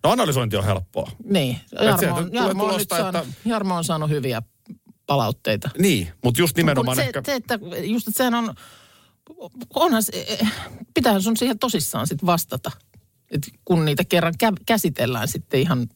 No 0.05 0.11
analysointi 0.11 0.57
on 0.57 0.65
helppoa. 0.65 1.11
Niin. 1.25 1.61
Jarmo, 1.83 2.17
on, 2.17 2.31
Jarmo, 2.33 2.65
on 2.65 2.71
tulosta, 2.71 2.97
saanut, 2.97 3.23
että- 3.29 3.35
Jarmo 3.45 3.77
on 3.77 3.85
saanut 3.85 4.11
hyviä 4.11 4.43
palautteita. 5.07 5.71
Niin, 5.79 6.12
mutta 6.25 6.41
just 6.41 6.57
nimenomaan 6.57 6.97
Kun 6.97 7.03
se, 7.05 7.07
ehkä... 7.09 7.23
se, 7.27 7.35
että 7.35 7.59
just 7.85 8.09
että 8.09 8.19
sehän 8.19 8.35
on, 8.35 8.55
onhan 9.75 10.03
se, 10.03 10.12
eh, 10.41 10.53
pitäähän 10.95 11.23
sun 11.23 11.37
siihen 11.37 11.59
tosissaan 11.59 12.07
sitten 12.07 12.27
vastata. 12.27 12.71
Et 13.30 13.49
kun 13.64 13.85
niitä 13.85 14.04
kerran 14.04 14.35
kä- 14.44 14.62
käsitellään 14.66 15.28
sitten 15.28 15.61
ihan 15.61 15.88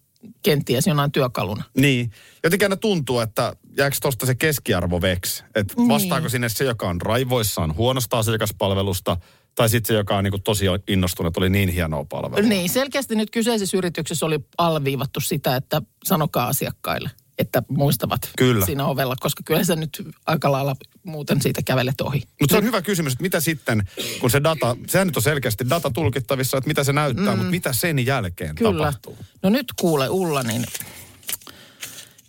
kenties 0.42 0.86
jonain 0.86 1.12
työkaluna. 1.12 1.64
Niin. 1.76 2.10
Jotenkin 2.44 2.64
aina 2.66 2.76
tuntuu, 2.76 3.20
että 3.20 3.56
jääkö 3.78 3.96
tuosta 4.02 4.26
se 4.26 4.34
keskiarvo 4.34 5.00
veksi? 5.00 5.44
Että 5.54 5.74
Niin. 5.76 5.88
vastaako 5.88 6.28
sinne 6.28 6.48
se, 6.48 6.64
joka 6.64 6.88
on 6.88 7.00
raivoissaan 7.00 7.76
huonosta 7.76 8.18
asiakaspalvelusta, 8.18 9.16
tai 9.54 9.68
sitten 9.68 9.88
se, 9.88 9.94
joka 9.94 10.16
on 10.16 10.24
niin 10.24 10.42
tosi 10.44 10.64
innostunut, 10.88 11.30
että 11.30 11.40
oli 11.40 11.50
niin 11.50 11.68
hienoa 11.68 12.04
palvelua. 12.04 12.48
Niin, 12.48 12.68
selkeästi 12.70 13.14
nyt 13.16 13.30
kyseisessä 13.30 13.76
yrityksessä 13.76 14.26
oli 14.26 14.40
alviivattu 14.58 15.20
sitä, 15.20 15.56
että 15.56 15.82
sanokaa 16.04 16.46
asiakkaille, 16.46 17.10
että 17.42 17.62
muistavat 17.68 18.30
Kyllä. 18.38 18.66
siinä 18.66 18.86
ovella, 18.86 19.16
koska 19.20 19.42
kyllä 19.46 19.64
sä 19.64 19.76
nyt 19.76 20.02
aika 20.26 20.52
lailla 20.52 20.76
muuten 21.02 21.42
siitä 21.42 21.62
kävelet 21.62 22.00
ohi. 22.00 22.22
Mutta 22.40 22.52
se 22.52 22.58
on 22.58 22.64
hyvä 22.64 22.82
kysymys, 22.82 23.12
että 23.12 23.22
mitä 23.22 23.40
sitten, 23.40 23.82
kun 24.20 24.30
se 24.30 24.42
data, 24.42 24.76
sehän 24.86 25.06
nyt 25.06 25.16
on 25.16 25.22
selkeästi 25.22 25.70
data 25.70 25.90
tulkittavissa, 25.90 26.56
että 26.56 26.68
mitä 26.68 26.84
se 26.84 26.92
näyttää, 26.92 27.32
mm. 27.32 27.36
mutta 27.36 27.50
mitä 27.50 27.72
sen 27.72 28.06
jälkeen 28.06 28.54
Kyllä. 28.54 28.86
tapahtuu? 28.86 29.18
No 29.42 29.50
nyt 29.50 29.66
kuule 29.80 30.08
Ulla, 30.08 30.42
niin 30.42 30.64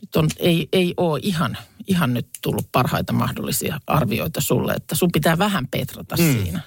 nyt 0.01 0.15
on, 0.15 0.29
ei, 0.39 0.67
ei 0.73 0.93
ole 0.97 1.19
ihan, 1.23 1.57
ihan 1.87 2.13
nyt 2.13 2.27
tullut 2.41 2.67
parhaita 2.71 3.13
mahdollisia 3.13 3.79
arvioita 3.87 4.41
sulle, 4.41 4.73
että 4.73 4.95
sun 4.95 5.11
pitää 5.11 5.37
vähän 5.37 5.67
petrata 5.67 6.15
mm. 6.15 6.33
siinä. 6.33 6.61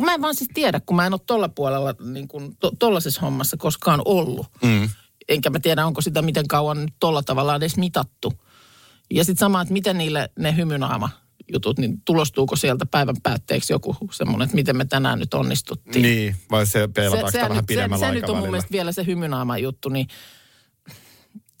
Mä 0.00 0.14
en 0.14 0.22
vaan 0.22 0.34
siis 0.34 0.50
tiedä, 0.54 0.80
kun 0.80 0.96
mä 0.96 1.06
en 1.06 1.12
ole 1.12 1.20
tuolla 1.26 1.48
puolella 1.48 1.94
niin 2.12 2.28
kuin 2.28 2.56
to, 2.56 2.72
hommassa 3.22 3.56
koskaan 3.56 4.02
ollut. 4.04 4.46
Mm. 4.62 4.88
Enkä 5.30 5.50
mä 5.50 5.60
tiedä, 5.60 5.86
onko 5.86 6.00
sitä 6.00 6.22
miten 6.22 6.48
kauan 6.48 6.80
nyt 6.80 6.94
tolla 7.00 7.22
tavalla 7.22 7.56
edes 7.56 7.76
mitattu. 7.76 8.32
Ja 9.10 9.24
sitten 9.24 9.40
sama, 9.40 9.60
että 9.62 9.72
miten 9.72 9.98
niille 9.98 10.30
ne 10.38 10.56
hymynaama 10.56 11.10
jutut, 11.52 11.78
niin 11.78 12.02
tulostuuko 12.04 12.56
sieltä 12.56 12.86
päivän 12.86 13.16
päätteeksi 13.22 13.72
joku 13.72 13.96
semmoinen, 14.12 14.44
että 14.44 14.54
miten 14.54 14.76
me 14.76 14.84
tänään 14.84 15.18
nyt 15.18 15.34
onnistuttiin 15.34 16.02
Niin, 16.02 16.36
vai 16.50 16.66
se 16.66 16.88
peilataanko 16.94 17.30
sitä 17.30 17.42
vähän 17.42 17.56
nyt, 17.56 17.62
se, 17.62 17.66
pidemmällä 17.66 18.06
se 18.06 18.12
nyt 18.12 18.28
on 18.28 18.36
mun 18.36 18.50
mielestä 18.50 18.72
vielä 18.72 18.92
se 18.92 19.06
hymynaama 19.06 19.58
juttu, 19.58 19.88
niin 19.88 20.06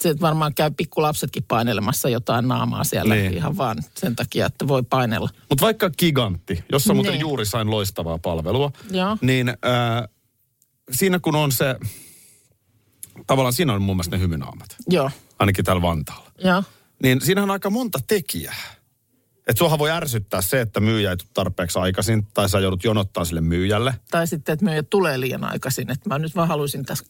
se 0.02 0.14
varmaan 0.20 0.54
käy 0.54 0.70
pikkulapsetkin 0.76 1.44
painelemassa 1.48 2.08
jotain 2.08 2.48
naamaa 2.48 2.84
siellä 2.84 3.14
niin. 3.14 3.34
ihan 3.34 3.56
vaan 3.56 3.78
sen 3.96 4.16
takia, 4.16 4.46
että 4.46 4.68
voi 4.68 4.82
painella. 4.82 5.28
Mutta 5.48 5.64
vaikka 5.64 5.90
gigantti, 5.90 6.64
jossa 6.72 6.94
muuten 6.94 7.12
Niin. 7.12 7.20
juuri 7.20 7.46
sain 7.46 7.70
loistavaa 7.70 8.18
palvelua, 8.18 8.72
Joo. 8.90 9.16
niin 9.20 9.48
äh, 9.48 10.08
siinä 10.90 11.18
kun 11.18 11.36
on 11.36 11.52
se, 11.52 11.76
tavallaan 13.26 13.52
siinä 13.52 13.72
on 13.72 13.82
mun 13.82 13.96
mielestä 13.96 14.16
ne 14.16 14.22
hymynaamat, 14.22 14.76
Joo, 14.88 15.10
ainakin 15.38 15.64
täällä 15.64 15.82
Vantaalla. 15.82 16.30
joo. 16.44 16.62
Niin 17.02 17.20
siinä 17.20 17.42
on 17.42 17.50
aika 17.50 17.70
monta 17.70 17.98
tekijää. 18.06 18.54
Että 19.38 19.58
suohan 19.58 19.78
voi 19.78 19.90
ärsyttää 19.90 20.40
se, 20.40 20.60
että 20.60 20.80
myyjä 20.80 21.10
ei 21.10 21.16
tule 21.16 21.28
tarpeeksi 21.34 21.78
aikaisin, 21.78 22.26
tai 22.34 22.48
sä 22.48 22.60
joudut 22.60 22.84
jonottaa 22.84 23.24
sille 23.24 23.40
myyjälle. 23.40 23.94
Tai 24.10 24.26
sitten, 24.26 24.52
että 24.52 24.64
myyjät 24.64 24.90
tulee 24.90 25.20
liian 25.20 25.44
aikaisin, 25.44 25.90
että 25.90 26.08
mä 26.08 26.18
nyt 26.18 26.36
vaan 26.36 26.48
haluaisin 26.48 26.84
tässä 26.84 27.04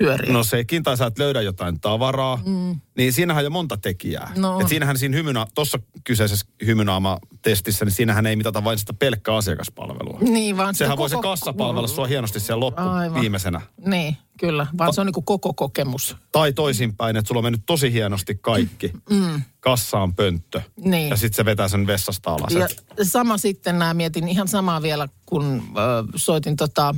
hyöriä. 0.00 0.32
No 0.32 0.42
sekin, 0.44 0.82
tai 0.82 0.96
sä 0.96 1.06
et 1.06 1.18
löydä 1.18 1.40
jotain 1.42 1.80
tavaraa. 1.80 2.38
Mm. 2.46 2.80
Niin 3.00 3.12
siinähän 3.12 3.40
on 3.40 3.44
jo 3.44 3.50
monta 3.50 3.76
tekijää. 3.76 4.32
No. 4.36 4.60
Et 4.60 4.68
siinähän 4.68 4.98
siinä 4.98 5.16
hymyna, 5.16 5.46
tuossa 5.54 5.78
kyseisessä 6.04 6.46
hymynaama-testissä, 6.66 7.84
niin 7.84 7.92
siinähän 7.92 8.26
ei 8.26 8.36
mitata 8.36 8.64
vain 8.64 8.78
sitä 8.78 8.92
pelkkää 8.94 9.36
asiakaspalvelua. 9.36 10.18
Niin, 10.20 10.56
vaan 10.56 10.74
Sehän 10.74 10.90
sitä 10.92 10.98
voi 10.98 11.08
se 11.08 11.14
koko- 11.16 11.28
kassa 11.28 11.52
palvella 11.52 11.88
sua 11.88 12.06
hienosti 12.06 12.40
siellä 12.40 12.60
loppu 12.60 12.82
Aivan. 12.82 13.20
viimeisenä. 13.20 13.60
Niin, 13.86 14.16
kyllä. 14.40 14.66
Vaan 14.78 14.94
se 14.94 15.00
on 15.00 15.06
niin 15.06 15.14
kuin 15.14 15.24
koko 15.24 15.54
kokemus. 15.54 16.16
Tai 16.32 16.52
toisinpäin, 16.52 17.16
että 17.16 17.28
sulla 17.28 17.38
on 17.38 17.44
mennyt 17.44 17.62
tosi 17.66 17.92
hienosti 17.92 18.34
kaikki. 18.40 18.92
Mm. 19.10 19.42
Kassa 19.60 19.98
on 19.98 20.14
pönttö. 20.14 20.60
Niin. 20.84 21.08
Ja 21.08 21.16
sitten 21.16 21.36
se 21.36 21.44
vetää 21.44 21.68
sen 21.68 21.86
vessasta 21.86 22.30
alas. 22.30 22.52
Ja 22.52 22.68
sama 23.04 23.38
sitten 23.38 23.78
nämä 23.78 23.94
mietin 23.94 24.28
ihan 24.28 24.48
samaa 24.48 24.82
vielä, 24.82 25.08
kun 25.26 25.62
ö, 25.76 26.04
soitin 26.16 26.56
tota, 26.56 26.94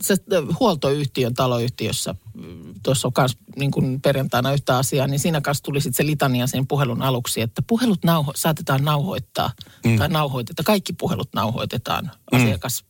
se 0.00 0.16
huoltoyhtiön 0.60 1.34
taloyhtiössä, 1.34 2.14
mm, 2.34 2.74
tuossa 2.82 3.08
on 3.08 3.12
myös 3.18 3.36
niin 3.56 3.70
kuin 3.70 4.00
perjantaina 4.00 4.52
yhtä 4.52 4.76
asiaa, 4.78 5.06
niin 5.06 5.20
siinä 5.20 5.40
kanssa 5.40 5.62
tuli 5.64 5.80
sitten 5.80 5.96
se 5.96 6.06
litania 6.06 6.46
sen 6.46 6.66
puhelun 6.66 7.02
aluksi, 7.02 7.40
että 7.40 7.62
puhelut 7.66 8.04
nauho, 8.04 8.32
saatetaan 8.36 8.84
nauhoittaa, 8.84 9.50
mm. 9.86 9.96
tai 9.96 10.08
nauhoitetaan, 10.08 10.64
kaikki 10.64 10.92
puhelut 10.92 11.28
nauhoitetaan, 11.34 12.10
asiakas, 12.32 12.84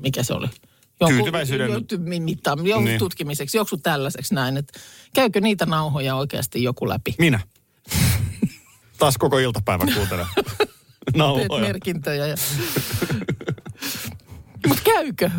mikä 0.00 0.22
se 0.22 0.34
oli? 0.34 0.46
Tyytyväisyyden- 1.08 1.70
Jonkun, 1.70 2.22
mittaan, 2.22 2.66
jonkun 2.66 2.84
Niin. 2.84 2.98
tutkimiseksi, 2.98 3.56
joku 3.56 3.76
tällaiseksi 3.76 4.34
näin, 4.34 4.56
että 4.56 4.80
käykö 5.14 5.40
niitä 5.40 5.66
nauhoja 5.66 6.16
oikeasti 6.16 6.62
joku 6.62 6.88
läpi? 6.88 7.14
Minä. 7.18 7.40
Taas 8.98 9.18
koko 9.18 9.38
iltapäivän 9.38 9.94
kuuntelen. 9.94 10.26
teet 10.36 11.16
Nauhoja. 11.16 11.60
merkintöjä. 11.66 12.26
Ja... 12.26 12.36
Mutta 14.68 14.82
käykö? 14.84 15.30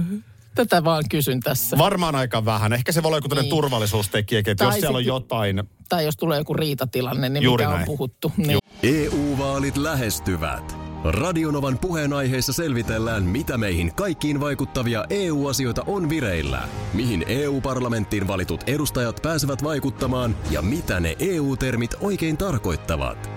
Tätä 0.58 0.84
vaan 0.84 1.04
kysyn 1.10 1.40
tässä. 1.40 1.78
Varmaan 1.78 2.16
aika 2.16 2.46
vähän. 2.46 2.74
Ehkä 2.74 2.92
se 2.92 3.04
voi 3.04 3.10
olla 3.10 3.18
joku 3.18 3.36
niin. 3.36 3.50
Turvallisuustekijäkin, 3.50 4.52
että 4.52 4.64
jos 4.64 4.72
Tai 4.72 4.80
siellä 4.80 4.98
on 4.98 5.04
sitten- 5.04 5.16
jotain... 5.16 5.64
Tai 5.90 6.06
jos 6.06 6.16
tulee 6.18 6.38
joku 6.38 6.54
riitatilanne, 6.54 7.30
niin 7.30 7.44
Juuri 7.44 7.66
mikä 7.66 7.70
näin. 7.78 7.82
on 7.82 7.86
puhuttu. 7.98 8.32
Niin. 8.38 8.58
EU-vaalit 8.84 9.78
lähestyvät. 9.78 10.78
Radionovan 11.04 11.78
puheenaiheessa 11.80 12.54
selvitellään, 12.54 13.24
mitä 13.24 13.58
meihin 13.58 13.94
kaikkiin 13.96 14.40
vaikuttavia 14.40 15.06
EU-asioita 15.10 15.84
on 15.88 16.10
vireillä, 16.10 16.62
mihin 16.94 17.24
EU-parlamenttiin 17.28 18.28
valitut 18.28 18.62
edustajat 18.68 19.20
pääsevät 19.22 19.64
vaikuttamaan 19.64 20.36
ja 20.52 20.62
mitä 20.62 21.00
ne 21.00 21.16
EU-termit 21.20 21.96
oikein 22.02 22.38
tarkoittavat. 22.38 23.37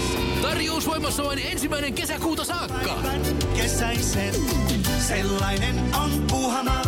Tarjous 0.41 0.87
voimassa 0.87 1.23
vain 1.23 1.39
ensimmäinen 1.39 1.93
kesäkuuta 1.93 2.43
saakka. 2.43 2.97
Kesäisen. 3.57 4.33
Sellainen 5.07 5.75
on 5.95 6.09
Puuhamaa. 6.29 6.81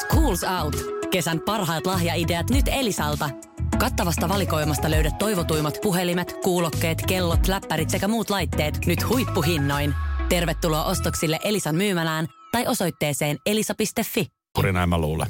Schools 0.00 0.44
Out. 0.62 0.76
Kesän 1.10 1.40
parhaat 1.40 1.86
lahjaideat 1.86 2.50
nyt 2.50 2.68
Elisalta. 2.68 3.30
Kattavasta 3.78 4.28
valikoimasta 4.28 4.90
löydät 4.90 5.18
toivotuimmat 5.18 5.78
puhelimet, 5.82 6.32
kuulokkeet, 6.42 7.02
kellot, 7.06 7.48
läppärit 7.48 7.90
sekä 7.90 8.08
muut 8.08 8.30
laitteet 8.30 8.86
nyt 8.86 9.08
huippuhinnoin. 9.08 9.94
Tervetuloa 10.28 10.84
ostoksille 10.84 11.38
Elisan 11.44 11.74
myymälään 11.74 12.26
tai 12.52 12.66
osoitteeseen 12.66 13.36
elisa.fi. 13.46 14.26
Juuri 14.58 14.72
näin 14.72 14.88
mä 14.88 14.98
luulen. 14.98 15.26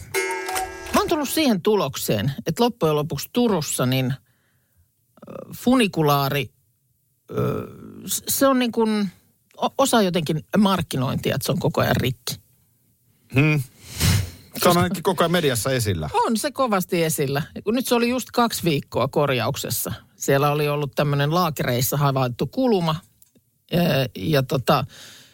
Mä 0.95 1.00
oon 1.00 1.09
tullut 1.09 1.28
siihen 1.28 1.62
tulokseen, 1.62 2.33
että 2.47 2.64
loppujen 2.64 2.97
lopuksi 2.97 3.30
Turussa 3.33 3.87
niin 3.87 4.14
funikulaari, 5.56 6.47
se 8.28 8.47
on 8.47 8.59
niin 8.59 8.73
kuin 8.73 9.11
osa 9.78 10.02
jotenkin 10.02 10.45
markkinointia, 10.59 11.35
että 11.35 11.47
se 11.47 11.52
on 11.52 11.59
koko 11.59 11.80
ajan 11.80 11.97
rikki. 11.97 12.35
Se 14.62 14.68
on 14.68 14.76
ainakin 14.76 15.02
koko 15.02 15.25
ajan 15.25 15.33
mediassa 15.33 15.71
esillä. 15.71 16.11
On 16.14 16.37
se 16.37 16.50
kovasti 16.50 17.04
esillä. 17.04 17.42
Nyt 17.66 17.87
se 17.87 17.95
oli 17.95 18.09
just 18.09 18.28
kaksi 18.33 18.64
viikkoa 18.64 19.09
korjauksessa. 19.09 19.92
Siellä 20.16 20.50
oli 20.50 20.68
ollut 20.68 20.95
tämmöinen 20.95 21.35
laakereissa 21.35 21.97
havaittu 21.97 22.47
kuluma. 22.47 22.95
Ja, 23.73 23.83
ja 24.16 24.42
tota, 24.42 24.85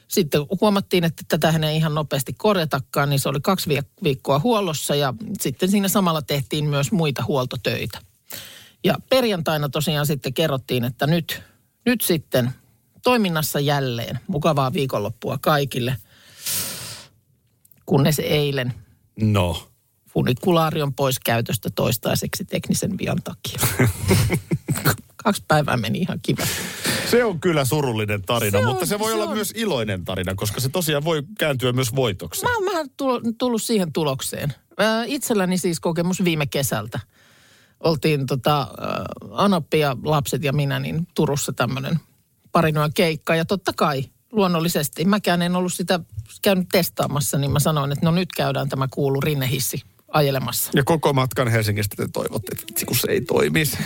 sitten 0.08 0.40
huomattiin, 0.60 1.04
että 1.04 1.22
tätä 1.28 1.68
ei 1.68 1.76
ihan 1.76 1.94
nopeasti 1.94 2.32
korjatakaan, 2.32 3.10
niin 3.10 3.20
se 3.20 3.28
oli 3.28 3.40
kaksi 3.40 3.70
viik- 3.70 4.02
viikkoa 4.02 4.38
huollossa 4.38 4.94
ja 4.94 5.14
sitten 5.40 5.70
siinä 5.70 5.88
samalla 5.88 6.22
tehtiin 6.22 6.68
myös 6.68 6.92
muita 6.92 7.24
huoltotöitä. 7.28 7.98
Ja 8.84 8.94
perjantaina 9.10 9.68
tosiaan 9.68 10.06
sitten 10.06 10.34
kerrottiin, 10.34 10.84
että 10.84 11.06
nyt, 11.06 11.42
nyt 11.86 12.00
sitten 12.00 12.50
toiminnassa 13.02 13.60
jälleen. 13.60 14.18
Mukavaa 14.26 14.72
viikonloppua 14.72 15.38
kaikille. 15.40 15.96
Kunnes 17.86 18.18
eilen 18.18 18.74
No. 19.20 19.68
funikulaari 20.08 20.82
on 20.82 20.94
pois 20.94 21.18
käytöstä 21.20 21.70
toistaiseksi 21.74 22.44
teknisen 22.44 22.98
vian 22.98 23.18
takia. 23.24 23.58
Kaksi 25.24 25.44
päivää 25.48 25.76
meni 25.76 25.98
ihan 25.98 26.18
kiva. 26.22 26.42
Se 27.10 27.24
on 27.24 27.40
kyllä 27.40 27.64
surullinen 27.64 28.22
tarina, 28.22 28.50
Se 28.50 28.56
on- 28.58 28.64
mutta 28.66 28.86
se 28.86 28.98
voi 28.98 29.10
se 29.10 29.14
olla 29.14 29.24
on. 29.24 29.34
myös 29.34 29.52
iloinen 29.56 30.04
tarina, 30.04 30.34
koska 30.34 30.60
se 30.60 30.68
tosiaan 30.68 31.04
voi 31.04 31.22
kääntyä 31.38 31.72
myös 31.72 31.94
voitoksi. 31.96 32.42
Mä 32.42 32.54
oon 32.54 32.64
vähän 32.72 32.86
tullut, 33.38 33.62
siihen 33.62 33.92
tulokseen. 33.92 34.54
Itselläni 35.06 35.58
siis 35.58 35.80
kokemus 35.80 36.24
viime 36.24 36.46
kesältä. 36.46 37.00
Oltiin 37.82 38.26
tota, 38.26 38.68
Anoppi 39.30 39.78
ja 39.78 39.96
lapset 40.04 40.44
ja 40.44 40.52
minä 40.52 40.78
niin 40.78 41.06
Turussa 41.14 41.52
tämmöinen 41.52 42.00
parinoa 42.52 42.88
keikka. 42.94 43.34
Ja 43.34 43.44
totta 43.44 43.72
kai 43.76 44.04
luonnollisesti, 44.32 45.04
mäkään 45.04 45.42
en 45.42 45.56
ollut 45.56 45.72
sitä 45.72 46.00
käynyt 46.42 46.68
testaamassa, 46.72 47.38
niin 47.38 47.50
mä 47.50 47.60
sanoin, 47.60 47.92
että 47.92 48.06
no 48.06 48.10
nyt 48.10 48.28
käydään 48.36 48.68
tämä 48.68 48.88
kuulu 48.90 49.20
rinnehissi 49.20 49.82
ajelemassa. 50.08 50.70
Ja 50.74 50.84
koko 50.84 51.12
matkan 51.12 51.48
Helsingistä 51.48 51.96
te 51.96 52.08
toivotte, 52.12 52.52
että 52.52 52.64
vitsi, 52.68 52.86
kun 52.86 52.96
se 52.96 53.10
ei 53.10 53.20
toimisi. 53.20 53.78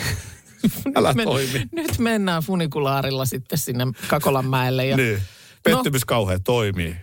Älä 0.95 1.13
Men- 1.13 1.25
toimi. 1.25 1.67
Nyt 1.71 1.97
mennään 1.99 2.43
funikulaarilla 2.43 3.25
sitten 3.25 3.57
sinne 3.57 3.83
Kakolanmäelle. 4.07 4.85
Ja, 4.85 4.97
Niin. 4.97 5.21
Pettymys 5.63 6.05
kauhean 6.05 6.43
toimii. 6.43 6.95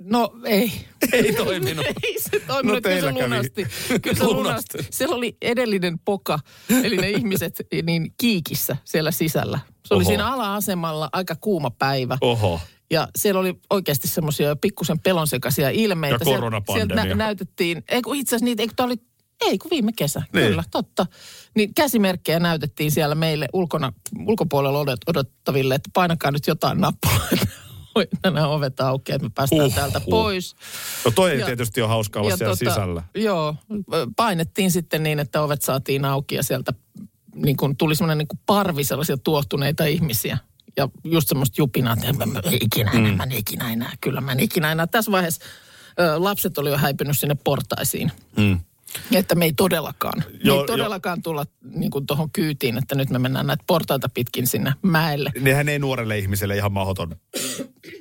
No 0.00 0.30
ei. 0.44 0.72
Ei 1.12 1.32
toiminut. 1.32 1.86
ei 2.04 2.16
se 2.20 2.40
toiminut, 2.46 2.76
No 2.76 2.80
kyllä 2.90 3.00
se 3.00 3.12
lunasti. 3.12 3.66
Kyllä 4.02 4.16
se 4.16 4.24
Lunasti. 4.24 4.78
Siellä 4.90 5.16
oli 5.16 5.36
edellinen 5.42 5.98
poka, 5.98 6.38
eli 6.82 6.96
ne 6.96 7.10
ihmiset 7.10 7.60
niin 7.82 8.14
kiikissä 8.20 8.76
siellä 8.84 9.10
sisällä. 9.10 9.58
Se 9.86 9.94
oli 9.94 10.02
Oho. 10.02 10.08
siinä 10.08 10.32
ala-asemalla 10.32 11.08
aika 11.12 11.34
kuuma 11.40 11.70
päivä. 11.70 12.18
Oho. 12.20 12.60
Ja 12.90 13.08
siellä 13.16 13.40
oli 13.40 13.54
oikeasti 13.70 14.08
semmoisia 14.08 14.56
pikkusen 14.56 15.00
pelonsekaisia 15.00 15.70
ilmeitä. 15.70 16.14
Ja 16.14 16.18
Sieltä- 16.24 16.38
koronapandemia. 16.40 16.94
Sieltä 17.02 17.08
nä- 17.14 17.24
näytettiin, 17.24 17.84
ei 17.88 18.02
kun 18.02 18.16
itse 18.16 18.36
asiassa 18.36 18.44
niitä, 18.44 18.72
tämä 18.76 18.84
oli, 18.86 18.96
ei 19.40 19.58
kun 19.58 19.70
viime 19.70 19.92
kesä, 19.96 20.22
Niin. 20.32 20.46
kyllä, 20.48 20.64
totta. 20.70 21.06
Niin 21.56 21.74
käsimerkkejä 21.74 22.38
näytettiin 22.40 22.90
siellä 22.90 23.14
meille 23.14 23.48
ulkona, 23.52 23.92
ulkopuolella 24.26 24.78
odot, 24.78 25.00
odottaville, 25.06 25.74
että 25.74 25.90
painakaa 25.94 26.30
nyt 26.30 26.46
jotain 26.46 26.80
nappulaa. 26.80 27.28
Nämä 28.24 28.46
ovet 28.48 28.80
aukeaa, 28.80 29.16
että 29.16 29.26
me 29.26 29.32
päästään 29.34 29.62
Huhhuh. 29.62 29.74
täältä 29.74 30.00
pois. 30.00 30.56
No 31.04 31.10
toi 31.10 31.30
ei 31.30 31.38
Ja- 31.40 31.46
tietysti 31.46 31.80
ole 31.82 31.88
hauska 31.88 32.20
olla 32.20 32.36
siellä 32.36 32.56
sisällä. 32.56 33.02
Joo, 33.14 33.56
painettiin 34.16 34.70
sitten 34.70 35.02
niin, 35.02 35.18
että 35.18 35.42
ovet 35.42 35.62
saatiin 35.62 36.04
auki 36.04 36.34
ja 36.34 36.42
sieltä 36.42 36.72
niin 37.34 37.56
kuin 37.56 37.76
tuli 37.76 37.94
semmoinen 37.96 38.18
niin 38.18 38.28
kuin 38.28 38.40
parvi 38.46 38.84
sellaisia 38.84 39.16
tuohtuneita 39.16 39.84
ihmisiä. 39.84 40.38
Ja 40.76 40.88
just 41.04 41.28
semmoista 41.28 41.54
jupinaa, 41.60 41.92
että 41.94 42.12
mä, 42.12 42.26
mä, 42.26 42.40
ikinä 42.60 42.90
enää, 42.90 43.12
mä 43.12 43.22
en 43.22 43.32
ikinä 43.32 43.72
enää, 43.72 43.92
kyllä 44.00 44.20
mä 44.20 44.32
en 44.32 44.40
ikinä 44.40 44.72
enää. 44.72 44.86
Tässä 44.86 45.12
vaiheessa 45.12 45.44
ö, 46.00 46.22
lapset 46.24 46.58
oli 46.58 46.70
jo 46.70 46.76
häipynyt 46.78 47.18
sinne 47.18 47.36
portaisiin. 47.44 48.12
Mm. 48.36 48.60
Että 49.12 49.34
me 49.34 49.44
ei 49.44 49.52
todellakaan, 49.52 50.18
me 50.32 50.38
Joo, 50.44 50.60
ei 50.60 50.66
todellakaan 50.66 51.22
tulla 51.22 51.46
niin 51.74 51.90
tuohon 52.06 52.30
kyytiin, 52.30 52.78
että 52.78 52.94
nyt 52.94 53.10
me 53.10 53.18
mennään 53.18 53.46
näitä 53.46 53.64
portaita 53.66 54.08
pitkin 54.08 54.46
sinne 54.46 54.72
mäelle. 54.82 55.30
Nehän 55.40 55.68
ei 55.68 55.78
nuorelle 55.78 56.18
ihmiselle 56.18 56.56
ihan 56.56 56.72
mahdoton 56.72 57.16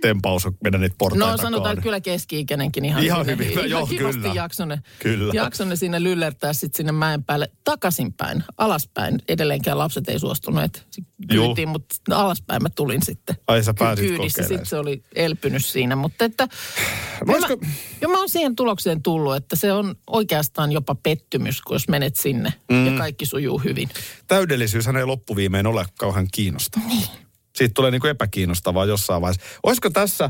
tempaus 0.01 0.47
mennä 0.63 0.79
niitä 0.79 0.95
portaita 0.97 1.31
No 1.31 1.37
sanotaan 1.37 1.73
että 1.73 1.83
kyllä 1.83 2.01
keski-ikäinenkin 2.01 2.85
ihan, 2.85 3.03
Ihan 3.03 3.25
sinne- 3.25 3.31
hyvin, 3.33 3.51
ihan 3.51 3.69
joo, 3.69 3.87
kivasti 3.87 4.21
kyllä. 4.21 4.33
jaksone, 4.35 4.79
Kyllä. 4.99 5.33
jaksone 5.35 5.75
sinne 5.75 6.03
lyllertää 6.03 6.53
sitten 6.53 6.77
sinne 6.77 6.91
mäen 6.91 7.23
päälle 7.23 7.51
takaisinpäin, 7.63 8.43
alaspäin. 8.57 9.19
Edelleenkään 9.27 9.77
lapset 9.77 10.09
ei 10.09 10.19
suostuneet 10.19 10.87
kyytiin, 11.29 11.69
mutta 11.69 11.95
alaspäin 12.11 12.63
mä 12.63 12.69
tulin 12.69 13.01
sitten. 13.05 13.35
Ai 13.47 13.63
sä 13.63 13.73
pääsit 13.73 14.05
kyydissä. 14.07 14.43
Sitten 14.43 14.65
se 14.65 14.77
oli 14.77 15.03
elpynyt 15.15 15.65
siinä, 15.65 15.95
mutta 15.95 16.25
että... 16.25 16.47
Voisiko- 17.27 17.57
Mä, 17.65 17.67
jo 18.01 18.09
mä 18.09 18.17
oon 18.19 18.29
siihen 18.29 18.55
tulokseen 18.55 19.03
tullut, 19.03 19.35
että 19.35 19.55
se 19.55 19.71
on 19.73 19.95
oikeastaan 20.07 20.71
jopa 20.71 20.95
pettymys, 20.95 21.61
kun 21.61 21.75
jos 21.75 21.87
menet 21.87 22.15
sinne 22.15 22.53
mm. 22.71 22.85
ja 22.85 22.97
kaikki 22.97 23.25
sujuu 23.25 23.57
hyvin. 23.59 23.89
Täydellisyyshän 24.27 24.95
ei 24.97 25.05
loppuviimein 25.05 25.67
ole 25.67 25.85
kauhean 25.99 26.27
kiinnostavaa. 26.33 26.87
Niin. 26.87 27.26
Siitä 27.57 27.73
tulee 27.73 27.91
niin 27.91 28.01
kuin 28.01 28.11
epäkiinnostavaa 28.11 28.85
jossain 28.85 29.21
vaiheessa. 29.21 29.59
Olisiko 29.63 29.89
tässä 29.89 30.29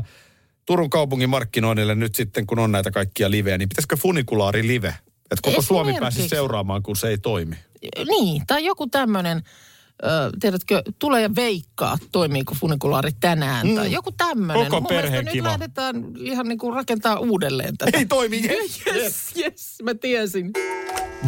Turun 0.68 0.90
kaupungin 0.90 1.30
markkinoinnille 1.30 1.94
nyt 1.94 2.14
sitten, 2.14 2.46
kun 2.46 2.58
on 2.58 2.72
näitä 2.72 2.90
kaikkia 2.90 3.30
livejä, 3.30 3.58
niin 3.58 3.68
pitäisikö 3.68 3.96
funikulaari 3.96 4.66
live? 4.66 4.88
Että 5.30 5.42
koko 5.42 5.62
Suomi 5.62 5.90
Esimerkiksi. 5.90 6.28
seuraamaan, 6.28 6.82
kun 6.82 6.96
se 6.96 7.08
ei 7.08 7.18
toimi. 7.18 7.56
Niin, 8.08 8.42
tai 8.46 8.64
joku 8.64 8.86
tämmöinen, 8.86 9.42
tiedätkö, 10.40 10.82
tule 10.98 11.22
ja 11.22 11.34
veikkaa, 11.36 11.98
toimiiko 12.12 12.54
funikulaari 12.54 13.10
tänään, 13.20 13.66
mm. 13.66 13.74
tai 13.74 13.92
joku 13.92 14.12
tämmöinen. 14.12 14.64
Koko 14.64 14.80
Mun 14.80 14.88
perheen 14.88 15.26
kiva. 15.26 15.34
nyt 15.34 15.44
lähdetään 15.44 16.04
ihan 16.20 16.48
niin 16.48 16.58
kuin 16.58 16.74
rakentaa 16.74 17.18
uudelleen 17.18 17.76
tätä. 17.78 17.98
Ei 17.98 18.06
toimi, 18.06 18.42
yes, 18.48 18.82
yes, 18.86 19.32
yes, 19.36 19.76
mä 19.82 19.94
tiesin. 19.94 20.50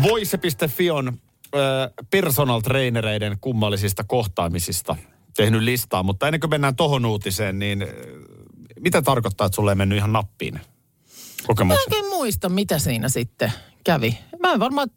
Voise.fi 0.02 0.90
on 0.90 1.08
äh, 1.08 1.90
personal 2.10 2.60
trainereiden 2.60 3.36
kummallisista 3.40 4.04
kohtaamisista 4.04 4.96
tehnyt 5.36 5.62
listaa, 5.62 6.02
mutta 6.02 6.26
ennen 6.28 6.40
kuin 6.40 6.50
mennään 6.50 6.76
tohon 6.76 7.04
uutiseen, 7.06 7.58
niin 7.58 7.82
äh, 7.82 7.88
mitä 8.80 9.02
tarkoittaa, 9.02 9.46
että 9.46 9.56
sulle 9.56 9.72
ei 9.72 9.76
mennyt 9.76 9.98
ihan 9.98 10.12
nappiin 10.12 10.54
Mä 10.54 10.60
kokemuksen? 11.46 11.94
en 11.98 12.06
muista, 12.08 12.48
mitä 12.48 12.78
siinä 12.78 13.08
sitten 13.08 13.52
kävi. 13.84 14.18
Mä 14.42 14.52
en 14.52 14.60
varmaan 14.60 14.88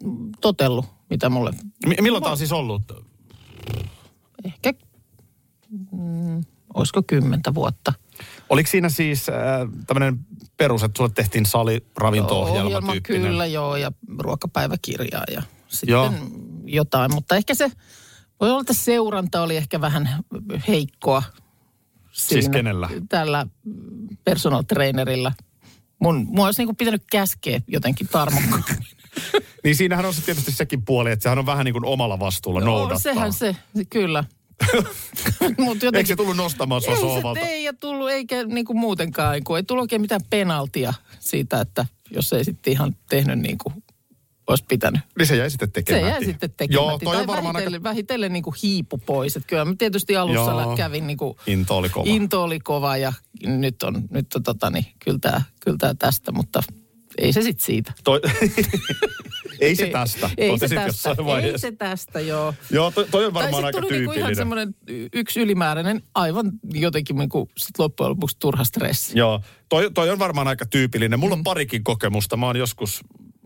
totellut, 0.42 0.86
mitä 1.10 1.30
mulle 1.30 1.52
Mi- 1.86 1.96
milloin 2.02 2.24
tämä 2.24 2.32
on 2.32 2.38
siis 2.38 2.52
ollut? 2.52 2.82
ehkä, 4.46 4.74
mm, 5.92 6.42
olisiko 6.74 7.04
kymmentä 7.08 7.54
vuotta. 7.54 7.94
Oliko 8.50 8.70
siinä 8.70 8.90
siis 8.90 9.30
äh, 9.30 9.36
tämmöinen 9.88 10.20
perus, 10.58 10.84
että 10.84 10.98
sulle 10.98 11.10
tehtiin 11.16 11.46
sali 11.46 11.86
ravinto-ohjelma 11.98 12.68
Ohjelma, 12.68 12.92
tyyppinen? 12.92 13.22
kyllä 13.22 13.46
joo, 13.46 13.76
ja 13.76 13.92
ruokapäiväkirjaa 14.20 15.24
ja 15.32 15.44
sitten 15.68 15.92
Joo. 15.94 16.14
jotain. 16.66 17.14
Mutta 17.14 17.36
ehkä 17.36 17.56
se, 17.56 17.72
voi 18.44 18.52
olla, 18.52 18.62
että 18.62 18.74
seuranta 18.74 19.42
oli 19.42 19.58
ehkä 19.58 19.82
vähän 19.82 20.10
heikkoa. 20.68 21.24
Siis 22.12 22.50
kenellä? 22.50 22.90
Tällä 23.10 23.48
personal 24.24 24.62
trainerilla. 24.62 25.32
Mun, 26.00 26.28
mua 26.30 26.46
olisi 26.46 26.62
niinku 26.62 26.74
pitänyt 26.74 27.04
käskeä 27.12 27.62
jotenkin 27.68 28.08
tarmokkaammin. 28.08 28.88
Niin 29.64 29.76
siinähän 29.76 30.06
on 30.06 30.14
se 30.14 30.22
tietysti 30.22 30.52
sekin 30.52 30.86
puoli, 30.86 31.12
että 31.12 31.24
sehän 31.24 31.40
on 31.40 31.46
vähän 31.46 31.66
niin 31.66 31.74
kuin 31.74 31.86
omalla 31.86 32.20
vastuulla 32.20 32.60
Joo, 32.60 32.70
noudattaa. 32.70 33.00
sehän 33.00 33.34
se, 33.34 33.56
kyllä. 33.90 34.24
Mut 35.58 35.84
Eikö 35.84 36.06
se 36.06 36.16
tullut 36.16 36.38
nostamaan 36.38 36.82
sua 36.82 36.94
ei 36.94 37.00
sohvalta? 37.00 37.42
se 37.42 37.48
ei 37.48 37.64
ja 37.64 37.74
tullut, 37.74 38.10
eikä 38.10 38.44
niinku 38.44 38.74
muutenkaan, 38.74 39.44
kun 39.44 39.58
ei 39.58 39.64
tullut 39.64 39.82
oikein 39.82 40.02
mitään 40.02 40.22
penaltia 40.30 40.94
siitä, 41.20 41.62
että 41.62 41.86
jos 42.12 42.34
ei 42.34 42.44
sitten 42.44 42.74
ihan 42.74 42.96
tehnyt 43.10 43.40
niin 43.40 43.58
kuin 43.58 43.83
olisi 44.48 44.66
pitänyt. 44.68 45.02
Niin 45.18 45.28
se 45.28 45.36
jäi 45.36 45.50
sitten 45.50 45.68
Se 45.68 45.72
tekemättä. 45.72 46.08
jäi 46.10 46.26
sitten 46.26 46.50
tekemättä. 46.58 46.74
Joo, 46.74 47.00
toi 47.04 47.14
tai 47.14 47.22
on 47.22 47.28
varmaan 47.28 47.46
aika... 47.46 47.54
vähitellen, 47.58 47.84
vähitellen 47.84 48.34
niin 48.34 48.44
kuin 48.44 48.56
hiipu 48.64 48.98
pois. 48.98 49.36
Että 49.36 49.48
kyllä 49.48 49.66
mä 49.66 49.74
tietysti 49.78 50.16
alussa 50.18 50.52
Joo. 50.52 50.78
Kävin 50.78 51.08
niin 51.08 51.18
kuin, 51.18 51.36
Into 51.48 51.78
oli 51.78 51.90
kova. 51.90 52.06
into 52.08 52.44
oli 52.44 52.60
kova 52.60 52.98
ja 52.98 53.14
nyt 53.46 53.84
on, 53.84 54.04
nyt 54.10 54.36
on 54.36 54.44
tota, 54.44 54.70
niin, 54.70 54.86
kyllä, 55.06 55.20
tää, 55.22 55.42
kyllä 55.60 55.78
tää 55.78 55.94
tästä, 55.94 56.32
mutta 56.32 56.64
ei 57.18 57.34
se 57.34 57.42
sitten 57.42 57.66
siitä. 57.66 57.94
Toi... 58.04 58.22
ei 59.60 59.76
se 59.76 59.88
tästä. 59.88 60.30
Ei 60.38 60.48
se 60.50 60.54
totesit 60.54 60.76
tästä. 60.76 61.16
Ei 61.42 61.60
se 61.60 61.72
tästä, 61.72 62.20
joo. 62.20 62.54
Joo, 62.70 62.92
toi, 62.92 63.06
toi 63.12 63.26
on 63.26 63.34
Tai 63.34 63.44
varmaan 63.44 63.66
aika 63.66 63.80
niinku 63.80 63.94
ihan 63.94 64.04
tyypillinen. 64.06 64.36
semmoinen 64.36 64.76
y- 64.88 65.08
yksi 65.14 65.40
ylimääräinen, 65.40 66.02
aivan 66.16 66.52
jotenkin 66.74 67.16
niinku 67.16 67.50
sit 67.58 67.80
loppujen 67.80 68.10
lopuksi 68.10 68.38
turha 68.40 68.64
stressi. 68.64 69.20
Joo, 69.20 69.42
toi, 69.70 69.92
toi 69.94 70.10
on 70.10 70.20
varmaan 70.20 70.48
aika 70.48 70.66
tyypillinen. 70.66 71.20
Mulla 71.20 71.36
on 71.36 71.44
parikin 71.44 71.84
kokemusta. 71.84 72.38
Mä 72.38 72.46
oon 72.46 72.58
joskus, 72.58 73.02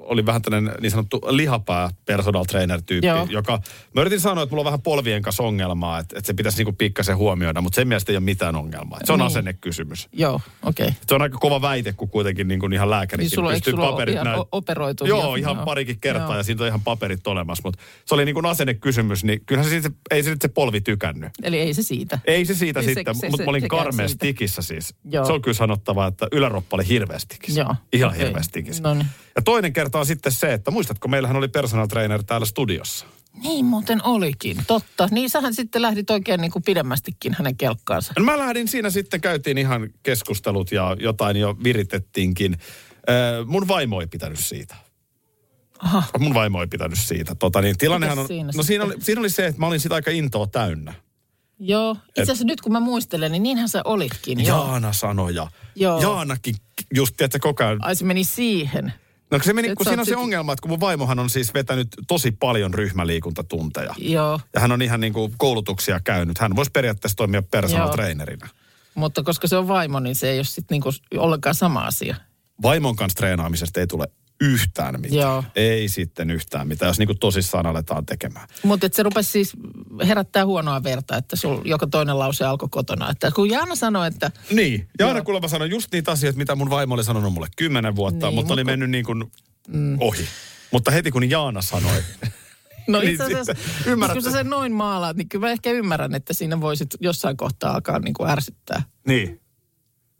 oli 0.07 0.25
vähän 0.25 0.41
tämmöinen 0.41 0.73
niin 0.81 0.91
sanottu 0.91 1.21
lihapää 1.29 1.89
personal 2.05 2.43
trainer 2.43 2.81
tyyppi, 2.81 3.07
Joo. 3.07 3.27
joka, 3.29 3.59
mä 3.95 4.01
yritin 4.01 4.19
sanoa, 4.19 4.43
että 4.43 4.51
mulla 4.51 4.61
on 4.61 4.65
vähän 4.65 4.81
polvien 4.81 5.21
kanssa 5.21 5.43
ongelmaa, 5.43 5.99
että, 5.99 6.17
että 6.17 6.27
se 6.27 6.33
pitäisi 6.33 6.57
niinku 6.57 6.71
pikkasen 6.73 7.17
huomioida, 7.17 7.61
mutta 7.61 7.75
sen 7.75 7.87
mielestä 7.87 8.11
ei 8.11 8.15
ole 8.17 8.23
mitään 8.23 8.55
ongelmaa. 8.55 8.99
Se 9.03 9.13
on 9.13 9.19
Niin. 9.19 9.25
asennekysymys. 9.27 10.07
Joo, 10.13 10.41
okei. 10.63 10.85
Okay. 10.87 10.97
Se 11.07 11.15
on 11.15 11.21
aika 11.21 11.37
kova 11.37 11.61
väite, 11.61 11.93
kun 11.93 12.09
kuitenkin 12.09 12.47
niin 12.47 12.59
kuin 12.59 12.73
ihan 12.73 12.89
lääkärikin 12.89 13.29
Niin 13.29 13.35
sulla, 13.35 13.51
pystyy 13.51 13.71
sulla 13.73 13.91
paperit 13.91 14.15
ihan 14.15 14.39
o- 14.39 14.47
operoitu? 14.51 15.05
Joo, 15.05 15.21
jo? 15.25 15.35
ihan 15.35 15.55
Joo. 15.55 15.65
parikin 15.65 15.99
kertaa 15.99 16.27
Joo. 16.27 16.37
ja 16.37 16.43
siitä 16.43 16.63
on 16.63 16.67
ihan 16.67 16.81
paperit 16.81 17.27
olemassa, 17.27 17.61
mutta 17.65 17.83
se 18.05 18.15
oli 18.15 18.25
niin 18.25 18.33
kuin 18.35 18.45
asennekysymys, 18.45 19.23
niin 19.23 19.41
kyllähän 19.45 19.81
se, 19.81 19.91
ei 20.11 20.23
se 20.23 20.29
nyt 20.29 20.41
se 20.41 20.47
polvi 20.47 20.81
tykännyt. 20.81 21.31
Eli 21.43 21.59
ei 21.59 21.73
se 21.73 21.83
siitä. 21.83 22.19
Ei 22.25 22.45
se 22.45 22.53
siitä 22.55 22.81
se- 22.81 22.93
sitten, 22.93 23.15
mutta 23.29 23.43
mä 23.43 23.49
olin 23.49 23.61
siitä. 24.07 24.15
tikissä 24.19 24.61
siis. 24.61 24.95
Joo. 25.11 25.25
Se 25.25 25.33
on 25.33 25.41
kyllä 25.41 25.55
sanottava, 25.55 26.07
että 26.07 26.27
yläroppa 26.31 26.75
oli 26.77 26.87
hirveästi 26.87 27.35
tikissä. 27.39 27.61
Joo, 27.61 27.75
Ihan 27.93 28.09
okei. 28.11 28.25
hirveästi 28.25 28.51
tikissä. 28.53 28.83
No 28.83 28.93
niin. 28.93 29.07
Ja 29.37 29.41
toinen 29.41 29.73
kerta 29.73 29.99
on 29.99 30.05
sitten 30.05 30.31
se, 30.31 30.53
että 30.53 30.71
muistatko, 30.71 31.07
meillähän 31.07 31.37
oli 31.37 31.47
personal 31.47 31.87
trainer 31.87 32.23
täällä 32.23 32.45
studiossa. 32.45 33.05
Niin 33.43 33.65
muuten 33.65 34.03
olikin, 34.03 34.57
totta. 34.67 35.07
Niin 35.11 35.29
sähän 35.29 35.53
sitten 35.53 35.81
lähdit 35.81 36.09
oikein 36.09 36.41
niin 36.41 36.51
kuin 36.51 36.63
pidemmästikin 36.63 37.35
hänen 37.37 37.57
kelkkaansa. 37.57 38.13
No 38.17 38.25
mä 38.25 38.37
lähdin 38.37 38.67
siinä 38.67 38.89
sitten, 38.89 39.21
käytiin 39.21 39.57
ihan 39.57 39.89
keskustelut 40.03 40.71
ja 40.71 40.97
jotain 40.99 41.37
jo 41.37 41.55
viritettiinkin. 41.63 42.57
Ö, 43.09 43.45
mun 43.45 43.67
vaimo 43.67 44.01
ei 44.01 44.07
pitänyt 44.07 44.39
siitä. 44.39 44.75
Aha. 45.79 46.03
Mun 46.19 46.33
vaimo 46.33 46.61
ei 46.61 46.67
pitänyt 46.67 46.99
siitä. 46.99 47.35
Tota, 47.35 47.61
niin 47.61 47.77
tilannehan 47.77 48.19
on, 48.19 48.27
siinä 48.27 48.51
no 48.55 48.63
siinä 48.63 48.83
oli, 48.83 48.93
siinä 48.99 49.19
oli 49.19 49.29
se, 49.29 49.45
että 49.45 49.59
mä 49.59 49.67
olin 49.67 49.79
sitä 49.79 49.95
aika 49.95 50.11
intoa 50.11 50.47
täynnä. 50.47 50.93
Joo, 51.59 51.97
itse 52.07 52.21
asiassa 52.21 52.45
nyt 52.45 52.61
kun 52.61 52.71
mä 52.71 52.79
muistelen, 52.79 53.31
niin 53.31 53.43
niinhän 53.43 53.69
sä 53.69 53.81
olitkin. 53.85 54.45
Joo. 54.45 54.65
Jaana 54.65 54.93
sanoi 54.93 55.35
ja 55.35 55.47
Joo. 55.75 56.01
Jaanakin 56.01 56.55
just, 56.95 57.17
tiedätkö, 57.17 57.39
koko 57.41 57.63
ajan. 57.63 57.77
Ai 57.81 57.95
se 57.95 58.05
meni 58.05 58.23
siihen. 58.23 58.93
No 59.31 59.39
se 59.43 59.53
meni, 59.53 59.75
kun 59.75 59.85
siinä 59.85 60.01
on 60.01 60.05
se 60.05 60.15
ongelma, 60.15 60.53
että 60.53 60.61
kun 60.61 60.71
mun 60.71 60.79
vaimohan 60.79 61.19
on 61.19 61.29
siis 61.29 61.53
vetänyt 61.53 61.87
tosi 62.07 62.31
paljon 62.31 62.73
ryhmäliikuntatunteja. 62.73 63.95
Joo, 63.97 64.39
Ja 64.53 64.59
hän 64.59 64.71
on 64.71 64.81
ihan 64.81 64.99
niin 64.99 65.13
kuin 65.13 65.33
koulutuksia 65.37 65.99
käynyt. 66.03 66.37
Hän 66.37 66.55
voisi 66.55 66.71
periaatteessa 66.71 67.15
toimia 67.15 67.41
personal 67.41 67.87
Joo. 67.87 67.95
trainerina. 67.95 68.49
mutta 68.95 69.23
koska 69.23 69.47
se 69.47 69.57
on 69.57 69.67
vaimo, 69.67 69.99
niin 69.99 70.15
se 70.15 70.29
ei 70.29 70.37
ole 70.37 70.43
sitten 70.45 70.75
niinku 70.75 70.89
ollenkaan 71.17 71.55
sama 71.55 71.79
asia. 71.85 72.15
Vaimon 72.61 72.95
kanssa 72.95 73.17
treenaamisesta 73.17 73.79
ei 73.79 73.87
tule 73.87 74.07
yhtään 74.41 75.01
mitään. 75.01 75.19
Joo. 75.21 75.43
Ei 75.55 75.87
sitten 75.87 76.31
yhtään 76.31 76.67
mitään, 76.67 76.89
jos 76.89 76.99
niin 76.99 77.07
kuin 77.07 77.19
tosissaan 77.19 77.65
aletaan 77.65 78.05
tekemään. 78.05 78.47
Mutta 78.63 78.87
se 78.91 79.03
rupesi 79.03 79.29
siis 79.31 79.53
herättää 80.07 80.45
huonoa 80.45 80.83
verta, 80.83 81.17
että 81.17 81.35
sul 81.35 81.61
joka 81.65 81.87
toinen 81.87 82.19
lause 82.19 82.45
alkoi 82.45 82.69
kotona. 82.71 83.09
Että 83.09 83.31
kun 83.31 83.49
Jaana 83.49 83.75
sanoi, 83.75 84.07
että 84.07 84.31
Niin. 84.51 84.87
Ja 84.99 85.07
aina 85.07 85.19
Joo. 85.19 85.23
kuulemma 85.25 85.47
sanoin 85.47 85.71
just 85.71 85.91
niitä 85.91 86.11
asioita, 86.11 86.37
mitä 86.37 86.55
mun 86.55 86.69
vaimo 86.69 86.93
oli 86.93 87.03
sanonut 87.03 87.33
mulle 87.33 87.47
kymmenen 87.57 87.95
vuotta, 87.95 88.25
Niin, 88.27 88.35
mutta 88.35 88.53
oli 88.53 88.61
mutta- 88.63 88.71
mennyt 88.71 88.89
niin 88.89 89.05
kuin 89.05 89.31
ohi. 89.99 90.25
Mutta 90.71 90.91
heti 90.91 91.11
kun 91.11 91.29
Jaana 91.29 91.61
sanoi, 91.61 92.03
No 92.87 92.99
Niin 92.99 93.11
itse 93.11 93.23
asiassa, 93.23 93.53
ymmärrät- 93.85 94.13
kun 94.13 94.21
sä 94.23 94.31
sen 94.31 94.49
noin 94.49 94.71
maalaat, 94.73 95.17
niin 95.17 95.29
kyllä 95.29 95.45
mä 95.47 95.51
ehkä 95.51 95.71
ymmärrän, 95.71 96.15
että 96.15 96.33
siinä 96.33 96.61
voisit 96.61 96.89
jossain 96.99 97.37
kohtaa 97.37 97.73
alkaa 97.73 97.99
niin 97.99 98.13
kuin 98.13 98.29
ärsyttää. 98.29 98.83
niin. 99.07 99.41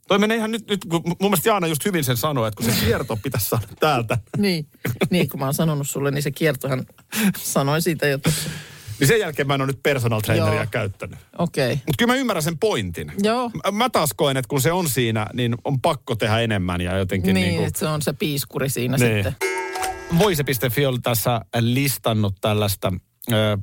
Toi 0.07 0.19
menee 0.19 0.37
ihan 0.37 0.51
nyt, 0.51 0.67
nyt 0.69 0.85
kun 0.89 1.01
mun 1.05 1.15
mielestä 1.19 1.49
Jaana 1.49 1.67
just 1.67 1.85
hyvin 1.85 2.03
sen 2.03 2.17
sanoi, 2.17 2.47
että 2.47 2.63
kun 2.63 2.73
se 2.73 2.85
kierto 2.85 3.17
pitäisi 3.23 3.49
saada 3.49 3.67
täältä, 3.79 4.17
Niin, 4.37 4.67
niin 5.09 5.29
kun 5.29 5.39
mä 5.39 5.45
oon 5.45 5.53
sanonut 5.53 5.89
sulle, 5.89 6.11
niin 6.11 6.23
se 6.23 6.31
kiertohan 6.31 6.85
sanoi 7.37 7.81
siitä 7.81 8.07
jo 8.07 8.17
tuossa. 8.17 8.49
niin 8.99 9.07
sen 9.07 9.19
jälkeen 9.19 9.47
mä 9.47 9.55
en 9.55 9.61
ole 9.61 9.67
nyt 9.67 9.83
personal 9.83 10.21
traineria 10.21 10.55
Joo. 10.61 10.65
käyttänyt. 10.71 11.19
Okei. 11.37 11.65
Okay. 11.65 11.75
Mutta 11.75 11.93
kyllä 11.97 12.13
mä 12.13 12.19
ymmärrän 12.19 12.43
sen 12.43 12.57
pointin. 12.57 13.11
Joo. 13.23 13.51
Mä- 13.65 13.71
Mä 13.71 13.89
taas 13.89 14.09
koen, 14.15 14.37
että 14.37 14.49
kun 14.49 14.61
se 14.61 14.71
on 14.71 14.89
siinä, 14.89 15.27
niin 15.33 15.55
on 15.63 15.81
pakko 15.81 16.15
tehdä 16.15 16.39
enemmän 16.39 16.81
ja 16.81 16.97
jotenkin 16.97 17.33
Niin, 17.33 17.35
niin, 17.35 17.47
niin 17.47 17.57
kuin... 17.57 17.67
että 17.67 17.79
se 17.79 17.87
on 17.87 18.01
se 18.01 18.13
piiskuri 18.13 18.69
siinä 18.69 18.97
Niin. 18.97 19.23
sitten. 19.23 19.35
Voise.fi 20.19 20.85
oli 20.85 20.99
tässä 20.99 21.41
listannut 21.59 22.35
tällaista 22.41 22.93
ö, 23.31 23.57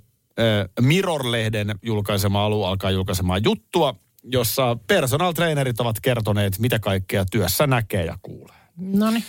Mirror-lehden 0.80 1.74
julkaisema 1.82 2.44
alu 2.44 2.64
alkaa 2.64 2.90
julkaisemaan 2.90 3.44
juttua, 3.44 3.94
jossa 4.24 4.76
personal 4.86 5.32
trainerit 5.32 5.80
ovat 5.80 6.00
kertoneet, 6.02 6.58
mitä 6.58 6.78
kaikkea 6.78 7.24
työssä 7.24 7.66
näkee 7.66 8.04
ja 8.04 8.18
kuulee. 8.22 8.56
No 8.76 9.10
niin. 9.10 9.24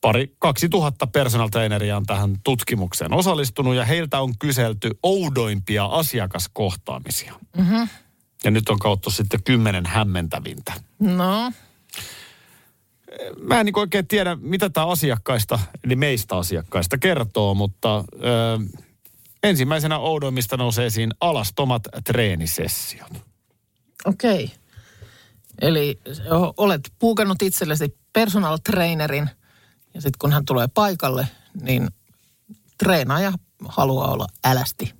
Pari, 0.00 0.36
2000 0.38 1.06
personal 1.06 1.48
traineria 1.48 1.96
on 1.96 2.06
tähän 2.06 2.36
tutkimukseen 2.44 3.12
osallistunut 3.12 3.74
ja 3.74 3.84
heiltä 3.84 4.20
on 4.20 4.38
kyselty 4.38 4.90
oudoimpia 5.02 5.84
asiakaskohtaamisia. 5.84 7.34
Mm-hmm. 7.56 7.88
Ja 8.44 8.50
nyt 8.50 8.68
on 8.68 8.78
kautta 8.78 9.10
sitten 9.10 9.42
kymmenen 9.42 9.86
hämmentävintä. 9.86 10.72
No, 11.00 11.52
Mä 13.40 13.60
en 13.60 13.66
niin 13.66 13.78
oikein 13.78 14.06
tiedä, 14.06 14.36
mitä 14.40 14.70
tämä 14.70 14.86
asiakkaista, 14.86 15.58
eli 15.84 15.96
meistä 15.96 16.36
asiakkaista 16.36 16.98
kertoo, 16.98 17.54
mutta 17.54 17.98
ö, 17.98 18.80
ensimmäisenä 19.42 19.98
oudoimmista 19.98 20.56
nousee 20.56 20.86
esiin 20.86 21.10
alastomat 21.20 21.82
treenisessiot. 22.04 23.25
Okei. 24.06 24.44
Okay. 24.44 24.56
Eli 25.60 26.00
olet 26.56 26.92
puukannut 26.98 27.42
itsellesi 27.42 27.98
personal 28.12 28.58
trainerin 28.64 29.30
ja 29.94 30.00
sitten 30.00 30.18
kun 30.18 30.32
hän 30.32 30.44
tulee 30.44 30.68
paikalle, 30.74 31.28
niin 31.62 31.88
treenaaja 32.78 33.32
haluaa 33.68 34.12
olla 34.12 34.26
älästi. 34.44 34.94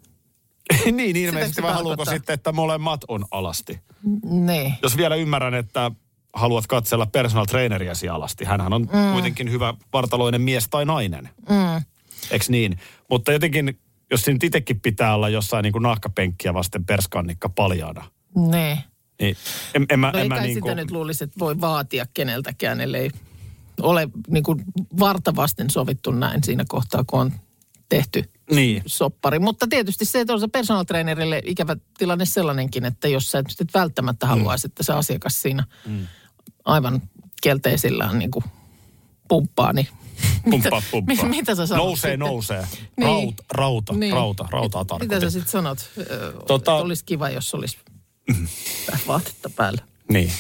niin, 0.93 1.17
ilmeisesti 1.17 1.55
se 1.55 1.63
vai 1.63 1.73
haluuko 1.73 2.05
sitten, 2.05 2.35
että 2.35 2.53
molemmat 2.53 3.01
on 3.09 3.25
alasti? 3.31 3.81
Niin. 4.25 4.75
Jos 4.83 4.97
vielä 4.97 5.15
ymmärrän, 5.15 5.55
että 5.55 5.91
haluat 6.35 6.67
katsella 6.67 7.07
personal 7.07 7.45
traineriasi 7.45 8.09
alasti. 8.09 8.45
Hänhän 8.45 8.73
on 8.73 8.83
mm. 8.83 9.13
kuitenkin 9.13 9.51
hyvä 9.51 9.75
vartaloinen 9.93 10.41
mies 10.41 10.69
tai 10.69 10.85
nainen. 10.85 11.29
Mm. 11.49 11.83
Eks 12.31 12.51
niin? 12.51 12.79
Mutta 13.11 13.33
jotenkin, 13.33 13.81
jos 14.11 14.23
siinä 14.23 14.39
itsekin 14.43 14.81
pitää 14.81 15.15
olla 15.15 15.29
jossain 15.29 15.63
niin 15.63 15.73
kuin 15.73 15.83
nahkapenkkiä 15.83 16.55
vasten 16.55 16.85
perskannikka 16.85 17.49
paljaana, 17.49 18.05
Niin. 18.51 18.79
Niin 19.21 19.37
en, 19.75 19.87
en 19.91 20.01
mä, 20.01 20.11
No 20.11 20.19
en 20.19 20.29
mä 20.29 20.35
kai 20.35 20.45
niin 20.47 20.55
sitä 20.55 20.63
kuin... 20.65 20.77
nyt 20.77 20.91
luulisi, 20.91 21.25
että 21.25 21.39
voi 21.39 21.61
vaatia 21.61 22.07
keneltäkään, 22.15 22.81
ellei 22.81 23.11
ole 23.81 24.09
niin 24.29 24.45
kuin 24.45 24.65
vartavasten 25.01 25.71
sovittu 25.71 26.11
näin 26.11 26.45
siinä 26.45 26.65
kohtaa, 26.69 27.05
kun 27.07 27.21
on 27.21 27.33
tehty 27.89 28.25
Niin. 28.51 28.83
soppari. 28.87 29.39
Mutta 29.39 29.67
tietysti 29.71 30.05
se, 30.05 30.21
että 30.21 30.33
on 30.33 30.41
se 30.41 30.49
personal 30.49 30.85
trainerille 30.85 31.43
ikävä 31.45 31.77
tilanne 31.99 32.25
sellainenkin, 32.27 32.85
että 32.85 33.09
jos 33.09 33.31
sä 33.31 33.43
nyt 33.61 33.75
välttämättä 33.75 34.27
haluaisi, 34.27 34.67
että 34.67 34.83
se 34.83 34.93
asiakas 34.93 35.43
siinä 35.43 35.65
aivan 36.65 37.03
kelteisillään 37.43 38.19
niin 38.19 38.31
kuin 38.31 38.45
pumppaa, 39.29 39.73
niin 39.73 39.89
Pumppaa, 40.51 40.71
mitä, 40.81 40.89
pumppaa. 40.91 41.17
mi- 41.25 41.29
mitä 41.37 41.55
sä 41.55 41.67
sanot 41.67 41.85
Nousee, 41.85 42.11
sitten? 42.11 42.19
nousee. 42.19 42.67
Niin. 42.97 43.07
Rauta, 43.09 43.43
rauta, 43.51 43.93
Niin. 43.93 44.13
rauta, 44.15 44.49
rautaa 44.51 44.81
Mit- 44.83 44.89
tarkoitin. 44.89 45.09
Mitä 45.17 45.21
sä 45.21 45.31
sitten 45.31 45.51
sanot? 45.53 45.91
Tota- 46.47 46.71
Olisi 46.83 47.05
kiva, 47.05 47.31
jos 47.31 47.55
olisi 47.55 47.79
vaatetta 49.07 49.51
päällä. 49.57 49.83
Niin. 50.09 50.33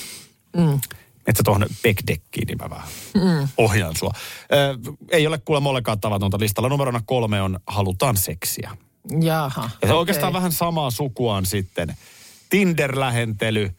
Mm. 0.56 0.80
Että 1.26 1.42
tuohon 1.44 1.66
backdeckiin, 1.82 2.46
niin 2.46 2.58
mä 2.58 2.70
vähän 2.70 2.88
mm. 3.14 3.48
ohjaan 3.56 3.96
sua. 3.96 4.10
Ö, 4.52 4.78
ei 5.10 5.26
ole 5.26 5.38
kuulemma 5.38 5.70
ollenkaan 5.70 6.00
tavatonta 6.00 6.38
listalla. 6.40 6.68
Numerona 6.68 7.02
kolme 7.06 7.42
on 7.42 7.60
halutaan 7.66 8.16
seksiä. 8.16 8.76
Jaha. 9.20 9.70
Ja 9.82 9.88
se 9.88 9.94
on 9.94 9.98
oikeastaan 9.98 10.32
vähän 10.32 10.52
samaa 10.52 10.90
sukuaan 10.90 11.46
sitten. 11.46 11.96
Tinder-lähentely 12.50 13.70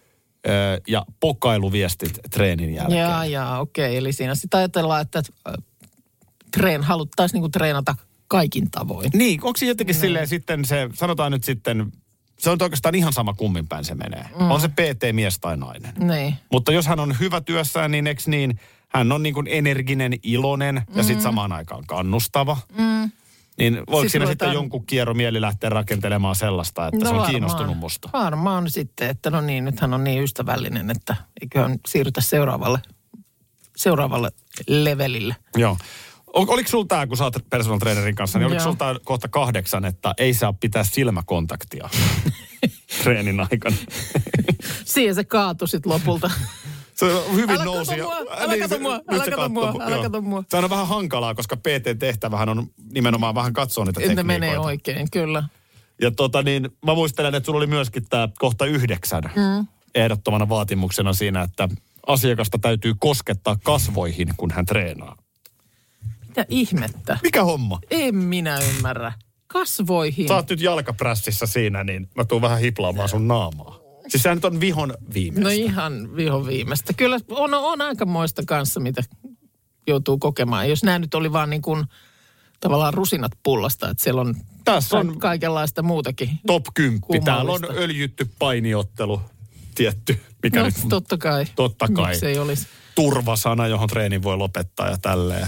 ö, 0.47 0.81
ja 0.87 1.05
pokailuviestit 1.19 2.19
treenin 2.29 2.73
jälkeen. 2.73 2.99
Jaa, 2.99 3.25
jaa, 3.25 3.59
okei. 3.59 3.97
Eli 3.97 4.13
siinä 4.13 4.35
sitten 4.35 4.57
ajatellaan, 4.57 5.01
että 5.01 5.23
treen, 6.51 6.83
haluttaisiin 6.83 7.33
niinku 7.33 7.49
treenata 7.49 7.95
kaikin 8.27 8.71
tavoin. 8.71 9.09
Niin, 9.13 9.43
onko 9.43 9.57
se 9.57 9.65
jotenkin 9.65 9.95
mm. 9.95 9.99
silleen 9.99 10.27
sitten 10.27 10.65
se, 10.65 10.89
sanotaan 10.93 11.31
nyt 11.31 11.43
sitten, 11.43 11.91
se 12.39 12.49
on 12.49 12.57
oikeastaan 12.61 12.95
ihan 12.95 13.13
sama 13.13 13.33
kummin 13.33 13.67
päin 13.67 13.85
se 13.85 13.95
menee. 13.95 14.25
Mm. 14.39 14.51
On 14.51 14.61
se 14.61 14.67
PT-mies 14.67 15.39
tai 15.39 15.57
nainen. 15.57 15.93
Niin. 15.99 16.35
Mutta 16.51 16.71
jos 16.71 16.87
hän 16.87 16.99
on 16.99 17.15
hyvä 17.19 17.41
työssään, 17.41 17.91
niin 17.91 18.07
eks 18.07 18.27
niin, 18.27 18.59
hän 18.87 19.11
on 19.11 19.23
niin 19.23 19.33
kuin 19.33 19.47
energinen, 19.49 20.13
iloinen 20.23 20.75
ja 20.95 21.03
Mm. 21.03 21.07
sitten 21.07 21.23
samaan 21.23 21.51
aikaan 21.51 21.83
kannustava. 21.87 22.57
Mm. 22.77 23.11
Niin 23.59 23.75
voiko 23.75 23.99
Siis 24.01 24.11
siinä 24.11 24.25
ruvetaan- 24.25 24.49
sitten 24.49 24.53
jonkun 24.63 24.85
kierromieli 24.85 25.41
lähteä 25.41 25.69
rakentelemaan 25.69 26.35
sellaista, 26.35 26.87
että 26.87 26.97
no 26.97 27.05
se 27.05 27.09
on 27.09 27.15
varmaan. 27.15 27.31
kiinnostunut 27.31 27.77
musta? 27.77 28.09
Varmaan 28.13 28.69
sitten, 28.69 29.09
että 29.09 29.29
no 29.29 29.41
niin, 29.41 29.65
nyt 29.65 29.79
hän 29.79 29.93
on 29.93 30.03
niin 30.03 30.23
ystävällinen, 30.23 30.91
että 30.91 31.15
eiköhän 31.41 31.79
siirrytä 31.87 32.21
seuraavalle, 32.21 32.79
seuraavalle 33.77 34.29
levelille. 34.67 35.35
Joo. 35.55 35.77
Ol- 36.33 36.45
Oliko 36.47 36.69
sulla 36.69 36.85
tämä, 36.87 37.07
kun 37.07 37.17
sä 37.17 37.23
oot 37.23 37.35
personal 37.49 37.79
trainerin 37.79 38.15
kanssa, 38.15 38.39
niin 38.39 38.47
oliko 38.47 38.63
sulla 38.63 38.75
tää 38.75 38.95
kohta 39.05 39.27
kahdeksan, 39.27 39.85
että 39.85 40.13
ei 40.17 40.33
saa 40.33 40.53
pitää 40.53 40.83
silmäkontaktia 40.83 41.89
treenin 43.03 43.39
aikana? 43.39 43.75
Siihen 44.85 45.15
se 45.15 45.23
kaatui 45.23 45.67
sitten 45.67 45.91
lopulta. 45.91 46.31
Se 46.93 47.05
hyvin 47.33 47.55
Älä 47.55 47.65
nousi. 47.65 47.91
kato 47.95 48.03
mua, 48.03 48.15
älä 48.37 48.53
niin, 48.53 48.61
kato 48.69 48.79
mua, 48.79 48.93
älä 49.11 49.25
kato 49.25 49.49
mua, 49.49 49.71
mu- 49.71 49.81
älä 49.81 50.03
kato 50.03 50.21
mua. 50.21 50.43
Se 50.49 50.57
on 50.57 50.69
vähän 50.69 50.87
hankalaa, 50.87 51.35
koska 51.35 51.57
PT-tehtävähän 51.57 52.49
on 52.49 52.67
nimenomaan 52.91 53.35
vähän 53.35 53.53
katsoa 53.53 53.85
niitä 53.85 53.99
Että 53.99 54.09
ne 54.11 54.15
tekniikoita. 54.15 54.39
menee 54.45 54.59
oikein, 54.59 55.11
kyllä. 55.11 55.43
Ja 56.01 56.11
tota 56.11 56.43
niin, 56.43 56.69
mä 56.85 56.93
muistelen, 56.93 57.35
että 57.35 57.45
sulla 57.45 57.57
oli 57.57 57.67
myöskin 57.67 58.05
tämä 58.09 58.29
kohta 58.39 58.65
yhdeksän 58.65 59.23
mm. 59.23 59.67
ehdottomana 59.95 60.49
vaatimuksena 60.49 61.13
siinä, 61.13 61.41
että 61.41 61.69
asiakasta 62.07 62.57
täytyy 62.59 62.93
koskettaa 62.99 63.55
kasvoihin, 63.63 64.27
kun 64.37 64.51
hän 64.51 64.65
treenaa. 64.65 65.15
Mitä 66.37 66.45
ihmettä? 66.49 67.19
Mikä 67.23 67.43
homma? 67.43 67.79
En 67.91 68.15
minä 68.15 68.59
ymmärrä. 68.59 69.13
Kasvoihin. 69.47 70.27
Sä 70.27 70.35
oot 70.35 70.49
nyt 70.49 70.61
jalkaprässissä 70.61 71.45
siinä, 71.45 71.83
niin 71.83 72.09
mä 72.15 72.25
tuun 72.25 72.41
vähän 72.41 72.59
hiplaamaan 72.59 73.09
sun 73.09 73.27
naamaa. 73.27 73.79
Siis 74.07 74.23
sehän 74.23 74.37
nyt 74.37 74.45
on 74.45 74.59
vihon 74.59 74.93
viimeistä. 75.13 75.43
No 75.43 75.49
ihan 75.49 76.15
vihon 76.15 76.47
viimeistä. 76.47 76.93
Kyllä 76.93 77.19
on, 77.29 77.53
on 77.53 77.81
aikamoista 77.81 78.43
kanssa, 78.45 78.79
mitä 78.79 79.03
joutuu 79.87 80.17
kokemaan. 80.17 80.69
Jos 80.69 80.83
nämä 80.83 80.99
nyt 80.99 81.13
oli 81.13 81.33
vaan 81.33 81.49
niin 81.49 81.61
kuin 81.61 81.85
tavallaan 82.59 82.93
rusinat 82.93 83.31
pullasta, 83.43 83.89
että 83.89 84.03
siellä 84.03 84.21
on, 84.21 84.35
Tässä 84.65 84.97
on 84.97 85.19
kaikenlaista 85.19 85.83
muutakin. 85.83 86.29
top 86.47 86.65
10. 86.73 87.23
Täällä 87.23 87.51
on 87.51 87.61
öljytty 87.71 88.29
painiottelu, 88.39 89.21
tietty, 89.75 90.21
mikä 90.43 90.59
No 90.59 90.65
nyt 90.65 90.75
totta 90.89 91.17
kai. 91.17 91.45
Totta 91.55 91.87
kai. 91.93 92.11
Miksi 92.11 92.25
ei 92.25 92.39
olisi? 92.39 92.67
turvasana, 92.95 93.67
johon 93.67 93.89
treenin 93.89 94.23
voi 94.23 94.37
lopettaa 94.37 94.89
ja 94.89 94.97
tälleen. 94.97 95.47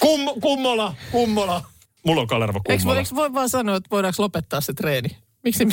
Kum, 0.00 0.20
kummola, 0.40 0.94
kummola. 1.12 1.64
mulla 2.06 2.20
on 2.20 2.26
Kalervo 2.26 2.58
Eikö, 2.58 2.68
voi- 2.68 2.78
kummalla. 2.78 2.98
eikö 3.00 3.14
voi 3.14 3.34
vaan 3.34 3.48
sanoa, 3.48 3.76
että 3.76 3.90
voidaanko 3.90 4.22
lopettaa 4.22 4.60
se 4.60 4.72
treeni? 4.72 5.08
Miksi 5.44 5.64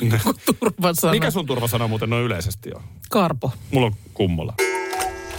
minä 0.00 0.20
turva 0.60 0.94
sana? 0.94 1.10
Mikä 1.12 1.30
sun 1.30 1.46
turvasana 1.46 1.88
muuten 1.88 2.10
noin 2.10 2.24
yleisesti 2.24 2.74
on? 2.74 2.82
Karpo. 3.10 3.52
Mulla 3.70 3.86
on 3.86 3.94
kummola. 4.14 4.54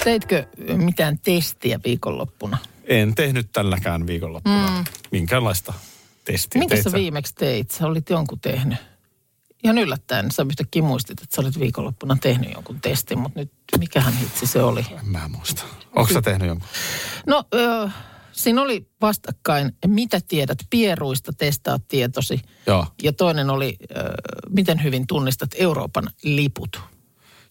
Teitkö 0.03 0.45
mitään 0.77 1.19
testiä 1.19 1.79
viikonloppuna? 1.85 2.57
En 2.83 3.15
tehnyt 3.15 3.51
tälläkään 3.51 4.07
viikonloppuna 4.07 4.67
mm. 4.77 4.83
minkäänlaista 5.11 5.73
testiä. 6.25 6.59
Minkä 6.59 6.75
Teit 6.75 6.83
sä 6.83 6.91
viimeksi 6.93 7.35
teit? 7.35 7.71
Sä 7.71 7.87
olit 7.87 8.09
jonkun 8.09 8.39
tehnyt. 8.39 8.77
Ihan 9.63 9.77
yllättäen 9.77 10.31
sä 10.31 10.45
yhtäkkiä 10.49 10.81
muistit, 10.81 11.21
että 11.21 11.35
sä 11.35 11.41
olit 11.41 11.59
viikonloppuna 11.59 12.17
tehnyt 12.21 12.53
jonkun 12.53 12.81
testin, 12.81 13.19
mutta 13.19 13.39
nyt 13.39 13.51
mikähän 13.77 14.13
hitsi 14.17 14.47
se 14.47 14.63
oli? 14.63 14.85
En 14.91 15.07
mä 15.07 15.27
muista. 15.27 15.63
Onko 15.95 16.13
sä 16.13 16.21
tehnyt 16.21 16.47
jonkun? 16.47 16.67
No, 17.27 17.43
ö, 17.53 17.89
siinä 18.31 18.61
oli 18.61 18.89
vastakkain, 19.01 19.71
mitä 19.87 20.19
tiedät 20.27 20.57
pieruista, 20.69 21.33
testaa 21.33 21.79
tietosi. 21.87 22.41
Joo. 22.67 22.85
Ja 23.03 23.13
toinen 23.13 23.49
oli, 23.49 23.77
ö, 23.91 23.95
miten 24.49 24.83
hyvin 24.83 25.07
tunnistat 25.07 25.49
Euroopan 25.55 26.09
liput. 26.23 26.81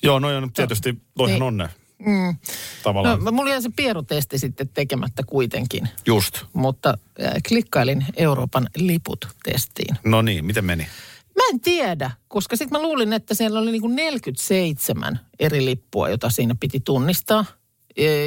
Joo, 0.03 0.19
noin 0.19 0.37
on 0.37 0.53
tietysti, 0.53 0.95
toihan 1.16 1.35
Niin. 1.35 1.42
on 1.42 1.57
ne. 1.57 1.69
Mm. 1.99 2.37
Tavallaan. 2.83 3.25
No, 3.25 3.33
mulla 3.33 3.51
jäi 3.51 3.62
se 3.62 3.71
pierutesti 3.77 4.38
sitten 4.38 4.69
tekemättä 4.69 5.23
kuitenkin, 5.27 5.88
Just. 6.07 6.45
mutta 6.53 6.99
äh, 7.25 7.33
klikkailin 7.49 8.07
Euroopan 8.16 8.69
liput 8.77 9.29
testiin. 9.45 9.97
No 10.05 10.23
niin, 10.23 10.45
miten 10.45 10.64
meni? 10.64 10.87
En 11.51 11.61
tiedä, 11.61 12.11
koska 12.29 12.57
sitten 12.57 12.81
mä 12.81 12.83
luulin, 12.83 13.13
että 13.13 13.35
siellä 13.35 13.59
oli 13.59 13.71
niinku 13.71 13.89
47 13.89 15.21
eri 15.39 15.65
lippua, 15.65 16.09
jota 16.09 16.31
siinä 16.31 16.55
piti 16.61 16.81
tunnistaa. 16.81 17.45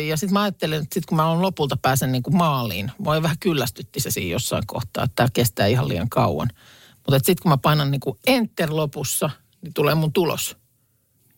Ja 0.08 0.18
sitten 0.18 0.34
mä 0.34 0.42
ajattelin, 0.42 0.82
että 0.82 0.94
sit 0.94 1.06
kun 1.06 1.16
mä 1.16 1.28
on 1.28 1.42
lopulta 1.42 1.78
pääsen 1.82 2.12
niinku 2.12 2.32
maaliin, 2.32 2.92
voi 3.04 3.24
vähän 3.24 3.38
kyllästytti 3.40 4.00
se 4.00 4.12
siinä 4.12 4.32
jossain 4.32 4.64
kohtaa, 4.68 5.04
että 5.04 5.16
tämä 5.16 5.28
kestää 5.34 5.68
ihan 5.68 5.88
liian 5.88 6.10
kauan. 6.10 6.50
Mutta 6.96 7.20
sitten 7.20 7.42
kun 7.42 7.52
mä 7.52 7.58
painan 7.58 7.92
niinku 7.92 8.18
enter 8.28 8.76
lopussa, 8.76 9.30
niin 9.62 9.74
tulee 9.74 9.96
mun 9.96 10.14
tulos. 10.14 10.58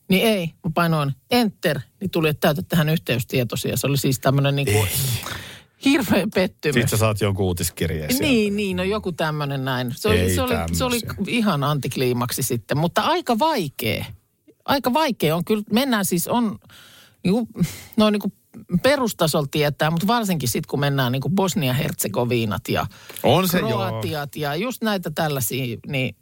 Niin 0.09 0.25
ei, 0.25 0.45
mä 0.45 0.71
painoin 0.73 1.11
enter, 1.31 1.79
niin 1.99 2.11
tuli, 2.11 2.29
että 2.29 2.47
täytä 2.47 2.61
tähän 2.61 2.89
yhteystietosi. 2.89 3.69
Ja 3.69 3.77
se 3.77 3.87
oli 3.87 3.97
siis 3.97 4.19
tämmöinen 4.19 4.55
niinku 4.55 4.85
hirveä 5.85 6.27
pettymys. 6.35 6.73
Sitten 6.73 6.89
sä 6.89 6.97
saat 6.97 7.21
jonkun 7.21 7.45
uutiskirjeen 7.45 8.09
sieltä. 8.09 8.23
Niin, 8.23 8.55
niin, 8.55 8.77
no 8.77 8.83
joku 8.83 9.11
tämmöinen 9.11 9.65
näin. 9.65 9.91
Se 9.95 10.09
oli, 10.09 10.19
Ei 10.19 10.35
se, 10.35 10.41
oli, 10.41 10.53
se 10.73 10.83
oli 10.83 10.99
ihan 11.27 11.63
antikliimaksi 11.63 12.43
sitten, 12.43 12.77
mutta 12.77 13.01
aika 13.01 13.39
vaikea. 13.39 14.05
Aika 14.65 14.93
vaikea 14.93 15.35
on 15.35 15.45
kyllä, 15.45 15.63
mennään 15.73 16.05
siis 16.05 16.27
on, 16.27 16.59
niinku, 17.23 17.47
no 17.97 18.09
niin 18.09 18.19
kuin 18.19 18.33
perustasolla 18.83 19.47
tietää, 19.51 19.91
mutta 19.91 20.07
varsinkin 20.07 20.49
sitten 20.49 20.69
kun 20.69 20.79
mennään 20.79 21.11
niin 21.11 21.21
kuin 21.21 21.35
Bosnia-Herzegovinat 21.35 22.69
ja 22.69 22.85
On 23.23 23.47
se 23.47 23.59
joo. 23.59 23.69
Kroatiat 23.69 24.35
ja 24.35 24.55
just 24.55 24.83
näitä 24.83 25.11
tällaisia, 25.15 25.77
niin 25.87 26.15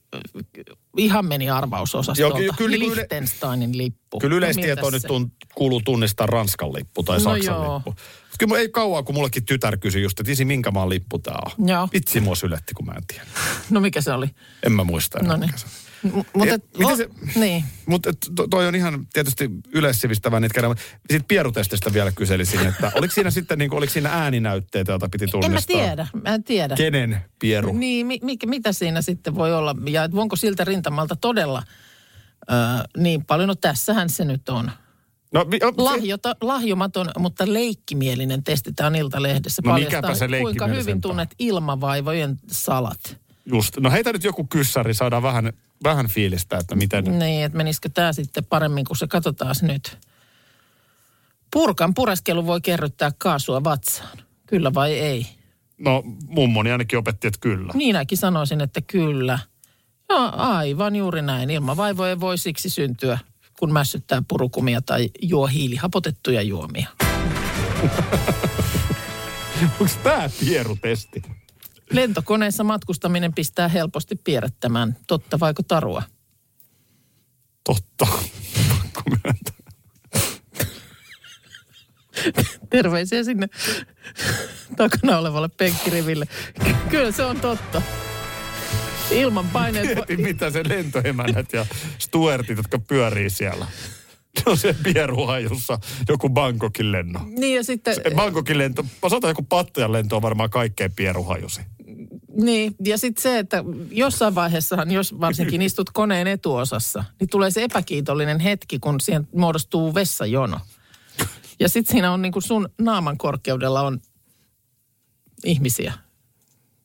ihan 0.97 1.25
meni 1.25 1.49
arvausosastolta. 1.49 2.39
Joo, 2.39 2.51
ky- 2.51 2.57
kyllä 2.57 2.77
niinku 2.77 2.95
Liechtensteinin 2.95 3.77
lippu. 3.77 4.19
Kyllä 4.19 4.33
No, 4.33 4.37
yleistietoa 4.37 4.75
miltäs 4.75 4.93
nyt 4.93 5.01
se? 5.01 5.07
tun, 5.07 5.31
kuuluu 5.55 5.81
tunnistaa 5.81 6.27
Ranskan 6.27 6.73
lippu 6.73 7.03
tai 7.03 7.17
No 7.17 7.23
Saksan 7.23 7.55
joo. 7.55 7.75
lippu. 7.75 7.95
Mut 8.41 8.49
Kyllä 8.49 8.61
ei 8.61 8.69
kauan, 8.69 9.05
kun 9.05 9.15
mullekin 9.15 9.45
tytär 9.45 9.77
kysyi 9.77 10.03
just, 10.03 10.19
että 10.19 10.31
isi, 10.31 10.45
minkä 10.45 10.71
maan 10.71 10.89
lippu 10.89 11.19
tää 11.19 11.37
on. 11.45 11.67
Joo. 11.67 11.89
Vitsi 11.93 12.19
mua 12.19 12.35
syletti, 12.35 12.73
kun 12.73 12.85
mä 12.85 12.91
en 12.91 13.03
tiedä. 13.07 13.25
No 13.69 13.79
mikä 13.79 14.01
se 14.01 14.11
oli? 14.13 14.29
En 14.63 14.71
mä 14.71 14.83
muista 14.83 15.19
enää, 15.19 15.37
No 15.37 15.39
niin. 15.39 15.53
Mutta 16.33 16.55
se- 16.97 17.09
niin. 17.39 17.63
To, 18.35 18.47
toi 18.47 18.67
on 18.67 18.75
ihan 18.75 19.07
tietysti 19.13 19.49
yleissivistävä 19.71 20.39
niitä 20.39 20.53
käydä. 20.53 20.75
Sitten 20.99 21.23
pierutestistä 21.27 21.93
vielä 21.93 22.11
kyselisin, 22.11 22.67
että 22.67 22.91
oliko 22.95 23.13
siinä 23.13 23.31
sitten 23.31 23.57
niin 23.57 23.69
kuin, 23.69 23.77
oliko 23.77 23.93
siinä 23.93 24.09
ääninäytteitä, 24.09 24.91
joita 24.91 25.09
piti 25.09 25.25
En 25.25 25.29
mä 25.29 25.31
tunnistaa? 25.31 25.75
tiedä, 25.77 26.07
mä 26.23 26.33
en 26.35 26.43
tiedä. 26.43 26.75
Kenen 26.75 27.17
pieru? 27.39 27.73
Niin, 27.73 28.07
mi, 28.07 28.19
mi, 28.23 28.37
mitä 28.45 28.73
siinä 28.73 29.01
sitten 29.01 29.35
voi 29.35 29.53
olla? 29.53 29.75
Ja 29.89 30.09
onko 30.13 30.35
siltä 30.35 30.63
rintamalta 30.65 31.15
todella 31.15 31.63
ö, 32.51 32.53
niin 32.97 33.25
paljon? 33.25 33.47
No 33.47 33.55
tässähän 33.55 34.09
se 34.09 34.25
nyt 34.25 34.49
on. 34.49 34.71
No, 35.31 35.45
vi, 35.51 35.59
o, 35.63 35.73
Lahjota, 35.77 36.35
lahjomaton, 36.41 37.09
mutta 37.17 37.53
leikkimielinen 37.53 38.43
testi. 38.43 38.73
Tämä 38.73 38.87
on 38.87 38.95
Iltalehdessä. 38.95 39.61
No 39.65 39.73
mikäpä 39.73 40.15
se 40.15 40.27
Kuinka 40.41 40.67
hyvin 40.67 41.01
tunnet 41.01 41.29
ilmavaivojen 41.39 42.37
salat. 42.47 43.17
Just. 43.45 43.77
No 43.79 43.91
heitä 43.91 44.13
nyt 44.13 44.23
joku 44.23 44.43
kyssäri, 44.43 44.93
saadaan 44.93 45.23
vähän, 45.23 45.53
vähän 45.83 46.07
fiilistä, 46.07 46.57
että 46.57 46.75
miten... 46.75 47.19
Niin, 47.19 47.45
että 47.45 47.57
menisikö 47.57 47.89
tämä 47.89 48.13
sitten 48.13 48.45
paremmin, 48.45 48.85
kun 48.85 48.95
se 48.95 49.07
katsotaan 49.07 49.55
nyt. 49.61 49.97
Purkan 51.53 51.93
pureskelu 51.93 52.45
voi 52.45 52.61
kerryttää 52.61 53.11
kaasua 53.17 53.63
vatsaan. 53.63 54.17
Kyllä 54.45 54.73
vai 54.73 54.99
ei? 54.99 55.27
No 55.77 56.03
mummoni 56.27 56.71
ainakin 56.71 56.99
opetti, 56.99 57.27
että 57.27 57.39
kyllä. 57.39 57.73
Minäkin 57.73 58.17
sanoisin, 58.17 58.61
että 58.61 58.81
kyllä. 58.81 59.39
No 60.09 60.31
aivan 60.35 60.95
juuri 60.95 61.21
näin. 61.21 61.49
Ilmavaivoja 61.49 62.19
voi 62.19 62.37
siksi 62.37 62.69
syntyä, 62.69 63.19
kun 63.59 63.73
mässyttää 63.73 64.23
purukumia 64.27 64.81
tai 64.81 65.09
juo 65.21 65.47
hiilihapotettuja 65.47 66.41
juomia. 66.41 66.87
Onko 69.61 69.93
tämä 70.03 70.29
pierutesti? 70.39 71.21
Lentokoneessa 71.91 72.63
matkustaminen 72.63 73.33
pistää 73.33 73.67
helposti 73.67 74.15
pierättämään. 74.23 74.97
Totta 75.07 75.39
vaiko 75.39 75.63
tarua? 75.63 76.03
Totta. 77.63 78.07
Pakko 78.69 79.01
myöntää. 79.09 79.55
Terveisiä 82.69 83.23
sinne 83.23 83.47
takana 84.77 85.17
olevalle 85.17 85.49
penkkiriville. 85.49 86.25
Ky- 86.63 86.75
Kyllä 86.89 87.11
se 87.11 87.23
on 87.25 87.41
totta. 87.41 87.81
Ilman 89.11 89.47
paineet... 89.47 89.95
Mieti, 89.95 90.17
mitä 90.17 90.51
se 90.51 90.63
lentoemännät 90.67 91.53
ja 91.53 91.65
stuertit, 91.97 92.57
jotka 92.57 92.79
pyörii 92.79 93.29
siellä. 93.29 93.67
Se 94.37 94.49
on 94.49 94.57
se 94.57 94.75
pieruhajussa 94.83 95.79
joku 96.07 96.29
Bangkokin 96.29 96.91
lento. 96.91 97.19
Niin 97.25 97.55
ja 97.55 97.63
sitten... 97.63 97.95
Se 97.95 98.01
Bangkokin 98.15 98.57
lento, 98.57 98.85
sanotaan 99.07 99.31
joku 99.31 99.43
Pattajan 99.43 99.91
lento 99.91 100.15
on 100.15 100.21
varmaan 100.21 100.49
kaikkein 100.49 100.91
pieruhajusi. 100.91 101.61
Niin, 102.41 102.75
ja 102.85 102.97
sitten 102.97 103.21
se, 103.21 103.39
että 103.39 103.63
jossain 103.91 104.35
vaiheessahan, 104.35 104.91
jos 104.91 105.19
varsinkin 105.19 105.61
istut 105.61 105.89
koneen 105.89 106.27
etuosassa, 106.27 107.03
niin 107.19 107.29
tulee 107.29 107.51
se 107.51 107.63
epäkiitollinen 107.63 108.39
hetki, 108.39 108.79
kun 108.79 108.99
siihen 109.01 109.27
muodostuu 109.35 109.95
vessajono. 109.95 110.59
Ja 111.59 111.69
sitten 111.69 111.91
siinä 111.91 112.11
on 112.11 112.21
niin 112.21 112.31
kuin 112.31 112.43
sun 112.43 112.69
naaman 112.81 113.17
korkeudella 113.17 113.81
on 113.81 113.99
ihmisiä 115.43 115.93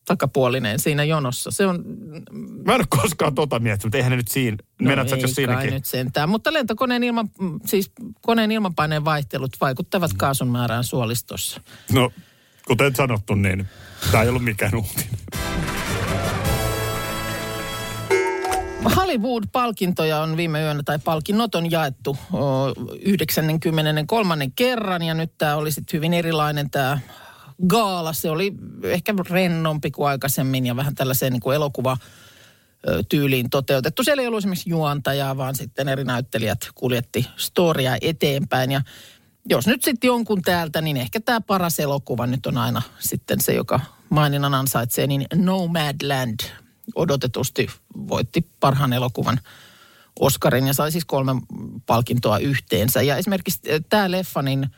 takapuolinen 0.04 0.78
siinä 0.78 1.04
jonossa. 1.04 1.50
Se 1.50 1.66
on, 1.66 1.84
Mä 2.66 2.74
en 2.74 2.80
ole 2.80 2.86
koskaan 2.88 3.34
tota 3.34 3.58
miettinyt, 3.58 3.84
mutta 3.84 3.96
eihän 3.96 4.10
ne 4.10 4.16
nyt 4.16 4.28
siinä, 4.28 4.56
no 4.80 4.88
mennät 4.88 5.08
sä, 5.08 5.16
ei 5.16 5.22
jos 5.22 5.32
siinäkin. 5.34 5.74
nyt 5.74 5.84
sentään. 5.84 6.28
Mutta 6.28 6.52
lentokoneen 6.52 7.04
ilman, 7.04 7.30
siis 7.66 7.92
koneen 8.20 8.52
ilmanpaineen 8.52 9.04
vaihtelut 9.04 9.56
vaikuttavat 9.60 10.10
kaasun 10.16 10.48
määrään 10.48 10.84
suolistossa. 10.84 11.60
No, 11.92 12.12
kuten 12.66 12.94
sanottu, 12.96 13.34
niin 13.34 13.66
tämä 14.10 14.22
ei 14.22 14.28
ollut 14.28 14.44
mikään 14.44 14.74
uutinen. 14.74 15.08
Hollywood-palkintoja 18.96 20.20
on 20.20 20.36
viime 20.36 20.62
yönä, 20.62 20.82
tai 20.82 20.98
palkinnot 20.98 21.54
on 21.54 21.70
jaettu 21.70 22.16
o, 22.32 22.68
93. 23.00 24.50
kerran, 24.56 25.02
ja 25.02 25.14
nyt 25.14 25.32
tämä 25.38 25.56
oli 25.56 25.72
sitten 25.72 25.96
hyvin 25.96 26.14
erilainen 26.14 26.70
tämä 26.70 26.98
gaala. 27.66 28.12
Se 28.12 28.30
oli 28.30 28.52
ehkä 28.82 29.14
rennompi 29.30 29.90
kuin 29.90 30.08
aikaisemmin, 30.08 30.66
ja 30.66 30.76
vähän 30.76 30.94
tällaiseen 30.94 31.32
niin 31.32 31.40
kuin 31.40 31.56
elokuva 31.56 31.96
tyyliin 33.08 33.50
toteutettu. 33.50 34.04
Siellä 34.04 34.20
ei 34.20 34.26
ollut 34.26 34.38
esimerkiksi 34.38 34.70
juontajaa, 34.70 35.36
vaan 35.36 35.56
sitten 35.56 35.88
eri 35.88 36.04
näyttelijät 36.04 36.58
kuljetti 36.74 37.26
storia 37.36 37.96
eteenpäin. 38.00 38.70
Ja 38.70 38.82
jos 39.48 39.66
nyt 39.66 39.84
sitten 39.84 40.08
jonkun 40.08 40.42
täältä, 40.42 40.80
niin 40.80 40.96
ehkä 40.96 41.20
tämä 41.20 41.40
paras 41.40 41.80
elokuva 41.80 42.26
nyt 42.26 42.46
on 42.46 42.58
aina 42.58 42.82
sitten 42.98 43.40
se, 43.40 43.54
joka 43.54 43.80
maininnan 44.10 44.54
ansaitsee, 44.54 45.06
niin 45.06 45.26
Nomadland 45.34 46.40
odotetusti 46.94 47.68
voitti 48.08 48.46
parhaan 48.60 48.92
elokuvan 48.92 49.40
Oscarin 50.20 50.66
ja 50.66 50.74
sai 50.74 50.92
siis 50.92 51.04
kolme 51.04 51.32
palkintoa 51.86 52.38
yhteensä. 52.38 53.02
Ja 53.02 53.16
esimerkiksi 53.16 53.60
tämä 53.88 54.10
leffa, 54.10 54.42
niin 54.42 54.70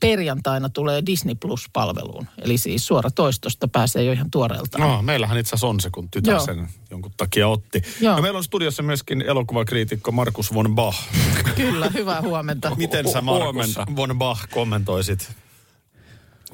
perjantaina 0.00 0.68
tulee 0.68 1.02
Disney 1.06 1.34
Plus-palveluun. 1.34 2.26
Eli 2.38 2.58
siis 2.58 2.86
suora 2.86 3.10
toistosta 3.10 3.68
pääsee 3.68 4.04
jo 4.04 4.12
ihan 4.12 4.30
tuoreeltaan. 4.30 4.82
No, 4.88 5.02
meillähän 5.02 5.38
itse 5.38 5.48
asiassa 5.50 5.66
on 5.66 5.80
se, 5.80 5.90
kun 5.90 6.10
tytär 6.10 6.34
Joo. 6.34 6.44
sen 6.46 6.68
jonkun 6.90 7.12
takia 7.16 7.48
otti. 7.48 7.82
Joo. 8.00 8.16
No, 8.16 8.22
meillä 8.22 8.36
on 8.36 8.44
studiossa 8.44 8.82
myöskin 8.82 9.22
elokuvakriitikko 9.22 10.12
Markus 10.12 10.54
von 10.54 10.74
Bach. 10.74 10.98
Kyllä, 11.56 11.90
hyvää 11.94 12.22
huomenta. 12.22 12.74
Miten 12.76 13.12
sä 13.12 13.20
Markus 13.20 13.44
huomenta. 13.44 13.86
von 13.96 14.18
Bach 14.18 14.48
kommentoisit 14.50 15.32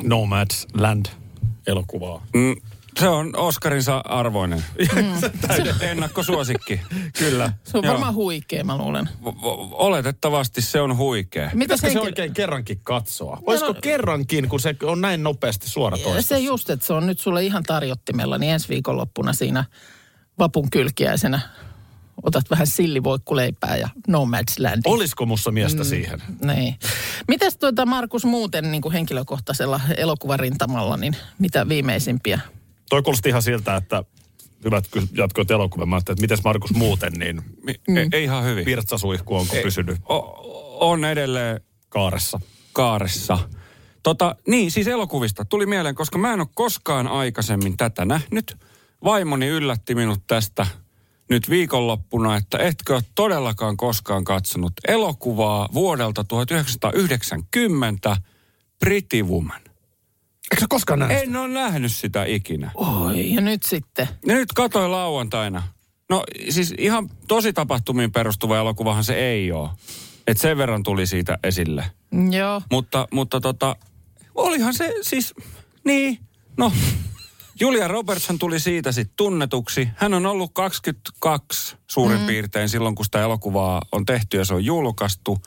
Nomads 0.03 0.67
Land 0.75 1.07
elokuvaa? 1.67 2.27
Mm, 2.35 2.57
Se 3.01 3.09
on 3.09 3.37
Oskarinsa 3.37 4.03
arvoinen. 4.05 4.65
Ennakkosuosikki. 5.81 6.81
Kyllä. 7.19 7.53
Se 7.65 7.79
on 7.79 7.85
Joo. 7.85 7.93
varmaan 7.93 8.15
huikea, 8.15 8.65
mä 8.65 8.77
luulen. 8.79 9.09
Oletettavasti 9.73 10.63
se 10.63 10.81
on 10.81 10.97
huikea. 10.97 11.45
Mitäs 11.55 11.59
Pitäisikö 11.59 11.87
se 11.87 11.87
henkilö... 11.95 12.09
oikein 12.09 12.35
kerrankin 12.35 12.81
katsoa? 12.83 13.39
Olisiko 13.47 13.73
no- 13.73 13.79
kerrankin, 13.83 14.49
kun 14.49 14.61
se 14.61 14.77
on 14.83 15.01
näin 15.01 15.23
nopeasti 15.23 15.69
suoratoistossa? 15.69 16.29
Se 16.29 16.39
just, 16.39 16.71
että 16.71 16.87
se 16.87 16.93
on 16.93 17.07
nyt 17.07 17.21
sulle 17.21 17.45
ihan 17.45 17.63
tarjottimella, 17.63 18.39
niin 18.39 18.53
ensi 18.53 18.69
viikonloppuna 18.69 19.33
siinä 19.33 19.65
vapun 20.39 20.71
kylkiäisenä 20.71 21.41
otat 22.23 22.51
vähän 22.51 22.67
sillivoikkuleipää 22.67 23.77
ja 23.77 23.89
Nomadslandin. 24.09 24.93
Olisiko 24.93 25.27
mussa 25.27 25.51
miestä 25.51 25.83
Mm. 25.83 25.89
siihen? 25.89 26.23
Niin. 26.45 26.77
Mitäs 27.29 27.57
tuota 27.57 27.87
Markus 27.87 28.25
muuten 28.25 28.71
niin 28.71 28.83
kuin 28.83 28.93
henkilökohtaisella 28.93 29.81
elokuvarintamalla, 29.97 30.97
niin 30.97 31.17
mitä 31.39 31.69
viimeisimpiä? 31.69 32.41
Toi 32.91 33.03
kuulosti 33.03 33.29
ihan 33.29 33.43
siltä, 33.43 33.77
että 33.77 34.05
hyvät 34.65 34.85
jatkoit 35.17 35.51
elokuvia. 35.51 35.87
Mä 35.87 35.97
että 35.97 36.15
miten 36.21 36.39
Markus 36.45 36.75
muuten, 36.75 37.13
niin 37.13 37.43
Mi- 37.63 37.81
Mm. 37.89 37.97
ei, 37.97 38.09
ei 38.13 38.25
ihan 38.25 38.45
hyvin. 38.45 38.65
virtsasuihku 38.67 39.35
onko 39.35 39.57
pysynyt 39.63 39.99
O- 40.09 40.89
on 40.91 41.05
edelleen 41.05 41.61
kaaressa? 41.89 42.41
kaaressa. 42.73 43.39
Tota, 44.03 44.37
niin, 44.47 44.71
siis 44.71 44.87
elokuvista 44.87 45.45
tuli 45.45 45.67
mieleen, 45.67 45.95
koska 45.95 46.19
mä 46.19 46.33
en 46.33 46.41
ole 46.41 46.49
koskaan 46.55 47.07
aikaisemmin 47.09 47.77
tätä 47.77 48.05
nähnyt. 48.05 48.57
Vaimoni 49.05 49.47
yllätti 49.47 49.95
minut 49.95 50.23
tästä 50.27 50.67
nyt 51.31 51.51
viikonloppuna, 51.51 52.37
että 52.37 52.59
etkö 52.59 52.95
ole 52.95 53.03
todellakaan 53.15 53.77
koskaan 53.77 54.25
katsonut 54.25 54.73
elokuvaa 54.89 55.69
vuodelta 55.75 56.25
1990, 56.25 58.17
Pretty 58.79 59.23
Woman. 59.23 59.61
Eikö 60.53 60.61
sä 60.61 60.67
koskaan 60.69 60.99
näe? 60.99 61.23
En 61.23 61.37
ole 61.37 61.49
nähnyt 61.49 61.93
sitä 61.93 62.25
ikinä. 62.25 62.71
Oi, 62.75 63.35
ja 63.35 63.41
nyt 63.41 63.63
sitten. 63.63 64.09
Ja 64.27 64.35
nyt 64.35 64.53
katoin 64.53 64.93
lauantaina. 64.93 65.63
No 66.11 66.25
siis 66.49 66.75
ihan 66.79 67.11
tosi 67.29 67.53
tapahtumiin 67.53 68.13
perustuva 68.13 68.59
elokuvahan 68.59 69.05
se 69.05 69.15
ei 69.15 69.53
ole. 69.53 69.71
Et 70.27 70.39
sen 70.41 70.59
verran 70.59 70.83
tuli 70.83 71.07
siitä 71.07 71.39
esille. 71.45 71.85
Joo. 72.31 72.63
Mutta, 72.71 73.09
mutta 73.13 73.41
tota, 73.41 73.77
olihan 74.35 74.75
se 74.75 74.95
siis, 75.03 75.35
niin, 75.85 76.19
no, 76.57 76.73
Julia 77.61 77.89
Robertson 77.89 78.39
tuli 78.39 78.61
siitä 78.61 78.93
sitten 78.93 79.17
tunnetuksi. 79.17 79.89
Hän 79.97 80.15
on 80.15 80.27
ollut 80.27 80.51
22 80.55 81.77
suurin 81.91 82.21
mm. 82.21 82.27
piirtein 82.27 82.69
silloin, 82.69 82.95
kun 82.95 83.05
sitä 83.05 83.23
elokuvaa 83.23 83.83
on 83.93 84.07
tehty 84.07 84.37
ja 84.37 84.45
se 84.45 84.55
on 84.55 84.65
julkaistu. 84.65 85.39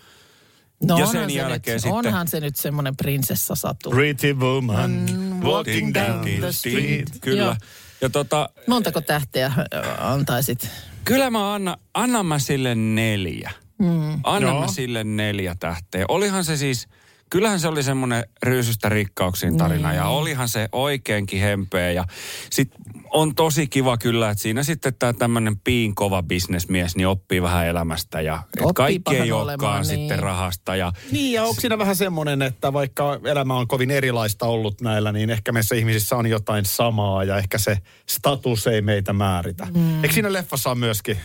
No 0.84 0.98
Ja 0.98 1.06
onhan 1.06 1.12
sen 1.12 1.30
se 1.30 1.36
jälkeen 1.36 1.76
nyt, 1.76 1.82
sitten- 1.82 1.94
Onhan 1.98 2.28
se 2.28 2.40
nyt 2.40 2.56
semmoinen 2.56 2.98
prinsessasatu. 2.98 3.90
Pretty 3.90 4.34
woman, 4.34 4.92
Mm, 4.92 5.42
walking 5.44 5.94
down 5.94 6.22
the 6.40 6.52
street. 6.52 7.10
Kyllä. 7.22 7.44
Joo. 7.44 7.56
Ja 8.02 8.10
tota, 8.10 8.50
Montako 8.68 9.02
tähteä 9.02 9.52
antaisit? 10.00 10.70
kyllä 11.06 11.30
mä 11.30 11.54
anna, 11.54 11.78
annan 11.94 12.26
mä 12.26 12.40
sille 12.40 12.76
neljä. 12.76 13.52
Mm. 13.80 14.20
Annan 14.24 14.54
Joo. 14.54 14.62
mä 14.62 14.68
sille 14.68 15.04
neljä 15.04 15.56
tähteä. 15.60 16.06
Olihan 16.08 16.44
se 16.46 16.58
siis, 16.58 16.88
kyllähän 17.30 17.60
se 17.60 17.68
oli 17.68 17.84
semmoinen 17.84 18.26
ryysystä 18.44 18.90
rikkauksiin 18.90 19.58
tarina 19.58 19.94
ja 19.94 20.06
olihan 20.06 20.50
se 20.50 20.70
oikeinkin 20.72 21.42
hempeä. 21.42 21.92
Ja 21.92 22.06
sit 22.50 22.72
on 23.14 23.36
tosi 23.36 23.68
kiva 23.68 23.98
kyllä, 23.98 24.30
että 24.30 24.42
siinä 24.42 24.64
sitten 24.64 24.94
tämä 25.00 25.14
tämmöinen 25.14 25.60
piin 25.60 25.96
kova 25.96 26.24
bisnesmies 26.24 26.96
niin 26.96 27.08
oppii 27.08 27.42
vähän 27.42 27.68
elämästä 27.68 28.22
ja 28.22 28.44
et 28.58 28.66
kaikki 28.76 29.16
ei 29.16 29.32
olemaan, 29.32 29.44
olekaan 29.44 29.82
niin. 29.82 30.00
sitten 30.00 30.20
rahasta. 30.20 30.76
Ja 30.76 30.94
Niin, 31.12 31.34
ja 31.34 31.44
onko 31.44 31.62
siinä 31.62 31.78
vähän 31.78 31.96
semmoinen, 31.96 32.42
että 32.42 32.74
vaikka 32.74 33.20
elämä 33.24 33.56
on 33.56 33.68
kovin 33.68 33.92
erilaista 33.92 34.46
ollut 34.46 34.82
näillä, 34.82 35.12
niin 35.12 35.30
ehkä 35.30 35.52
meissä 35.52 35.76
ihmisissä 35.76 36.16
on 36.16 36.28
jotain 36.28 36.66
samaa 36.66 37.24
ja 37.24 37.38
ehkä 37.38 37.58
se 37.58 37.78
status 38.10 38.68
ei 38.68 38.82
meitä 38.82 39.14
määritä. 39.14 39.68
Mm. 39.74 40.04
Eikö 40.04 40.14
siinä 40.14 40.34
leffassa 40.34 40.72
on 40.72 40.80
myöskin? 40.80 41.18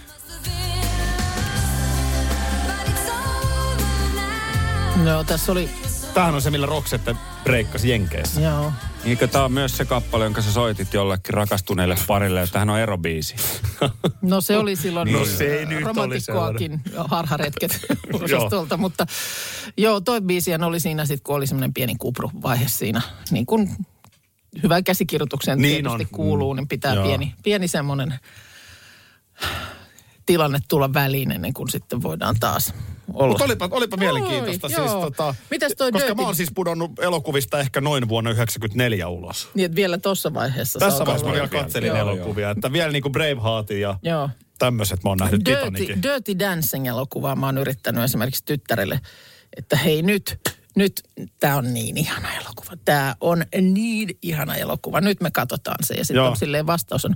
No 5.05 5.25
tässä 5.25 5.53
oli, 5.53 5.69
Tämähän 6.15 6.35
on 6.35 6.43
se, 6.43 6.51
millä 6.51 6.67
Roxette 6.67 7.17
breikkasi 7.45 7.89
Jenkeissä. 7.91 8.41
joo. 8.41 8.73
Eikö 9.05 9.27
tämä 9.27 9.45
on 9.45 9.53
myös 9.53 9.77
se 9.77 9.85
kappale, 9.85 10.25
jonka 10.25 10.43
sä 10.43 10.53
soitit 10.53 10.95
jollekin 10.95 11.35
rakastuneelle 11.35 11.97
parille, 12.07 12.43
että 12.43 12.59
hän 12.59 12.71
on 12.71 12.79
erobiisi? 12.79 13.35
No 14.23 14.41
se 14.41 14.57
oli 14.57 14.77
silloin 14.77 15.13
No 15.13 15.25
se 15.25 15.59
ei 15.59 15.67
nyt 15.67 15.77
oli 15.79 15.85
romantikkoakin 15.85 16.81
harharetket 17.11 17.81
osastolta, 18.23 18.77
mutta 18.77 19.07
joo, 19.77 20.01
toi 20.01 20.21
biisihän 20.21 20.63
oli 20.65 20.81
siinä 20.81 21.07
sitten, 21.07 21.23
kun 21.25 21.37
oli 21.37 21.47
semmoinen 21.47 21.75
pieni 21.75 21.95
kupruvaihe 21.99 22.69
siinä. 22.69 23.01
Niin 23.31 23.47
kuin 23.47 23.77
hyvän 24.63 24.85
käsikirjoituksen 24.85 25.59
Niin 25.59 25.73
niin 25.73 25.85
tietysti 25.85 26.05
on. 26.15 26.17
kuuluu, 26.17 26.55
niin 26.55 26.69
pitää 26.69 26.95
Joo. 26.95 27.07
pieni, 27.07 27.35
pieni 27.43 27.69
semmoinen 27.69 28.15
tilanne 30.27 30.59
tulla 30.69 30.93
väliin 30.95 31.31
ennen 31.33 31.55
kuin 31.55 31.69
sitten 31.69 32.03
voidaan 32.03 32.37
taas 32.41 32.75
olla. 33.15 33.29
Mutta 33.29 33.45
olipa, 33.45 33.69
olipa 33.71 33.97
mielenkiintoista. 33.97 34.67
Oi, 34.67 34.71
siis, 34.71 34.87
joo. 34.87 35.01
tota, 35.01 35.35
Mitäs 35.51 35.73
toi 35.79 35.93
koska 35.93 36.09
Dirty- 36.09 36.21
mä 36.21 36.27
oon 36.27 36.37
siis 36.37 36.51
pudonnut 36.55 36.99
elokuvista 36.99 37.61
ehkä 37.61 37.81
noin 37.81 38.09
vuonna 38.09 38.31
94 38.31 39.09
ulos. 39.09 39.49
Niin, 39.55 39.65
että 39.65 39.77
vielä 39.77 39.99
tuossa 39.99 40.35
vaiheessa. 40.35 40.79
Tässä 40.79 41.07
vaiheessa 41.07 41.27
mä 41.27 41.33
vielä 41.33 41.49
katselin 41.49 41.89
Joo. 41.89 41.97
elokuvia. 41.97 42.51
Että 42.51 42.73
vielä 42.73 42.93
niin 42.93 43.03
kuin 43.03 43.13
Braveheartin 43.13 43.81
ja 43.81 43.99
Joo. 44.03 44.31
tämmöiset 44.59 45.05
mä 45.05 45.11
oon 45.11 45.19
nähnyt 45.19 45.45
Dirty. 45.45 46.03
Dirty 46.03 46.39
Dancing-elokuvaa 46.39 47.37
mä 47.37 47.47
oon 47.47 47.59
yrittänyt 47.59 48.05
esimerkiksi 48.05 48.45
tyttärelle, 48.45 49.01
että 49.57 49.77
hei 49.77 50.03
nyt, 50.03 50.39
nyt 50.77 50.93
tämä 51.41 51.57
on 51.57 51.75
niin 51.75 51.97
ihana 51.97 52.29
elokuva. 52.35 52.73
Tämä 52.85 53.17
on 53.21 53.45
niin 53.61 54.19
ihana 54.23 54.57
elokuva. 54.57 55.01
Nyt 55.01 55.21
me 55.21 55.31
katsotaan 55.31 55.79
se. 55.83 55.95
Ja 55.95 56.05
sitten 56.05 56.17
Joo. 56.17 56.31
on 56.31 56.37
silleen 56.37 56.67
vastaus 56.67 57.05
on, 57.05 57.15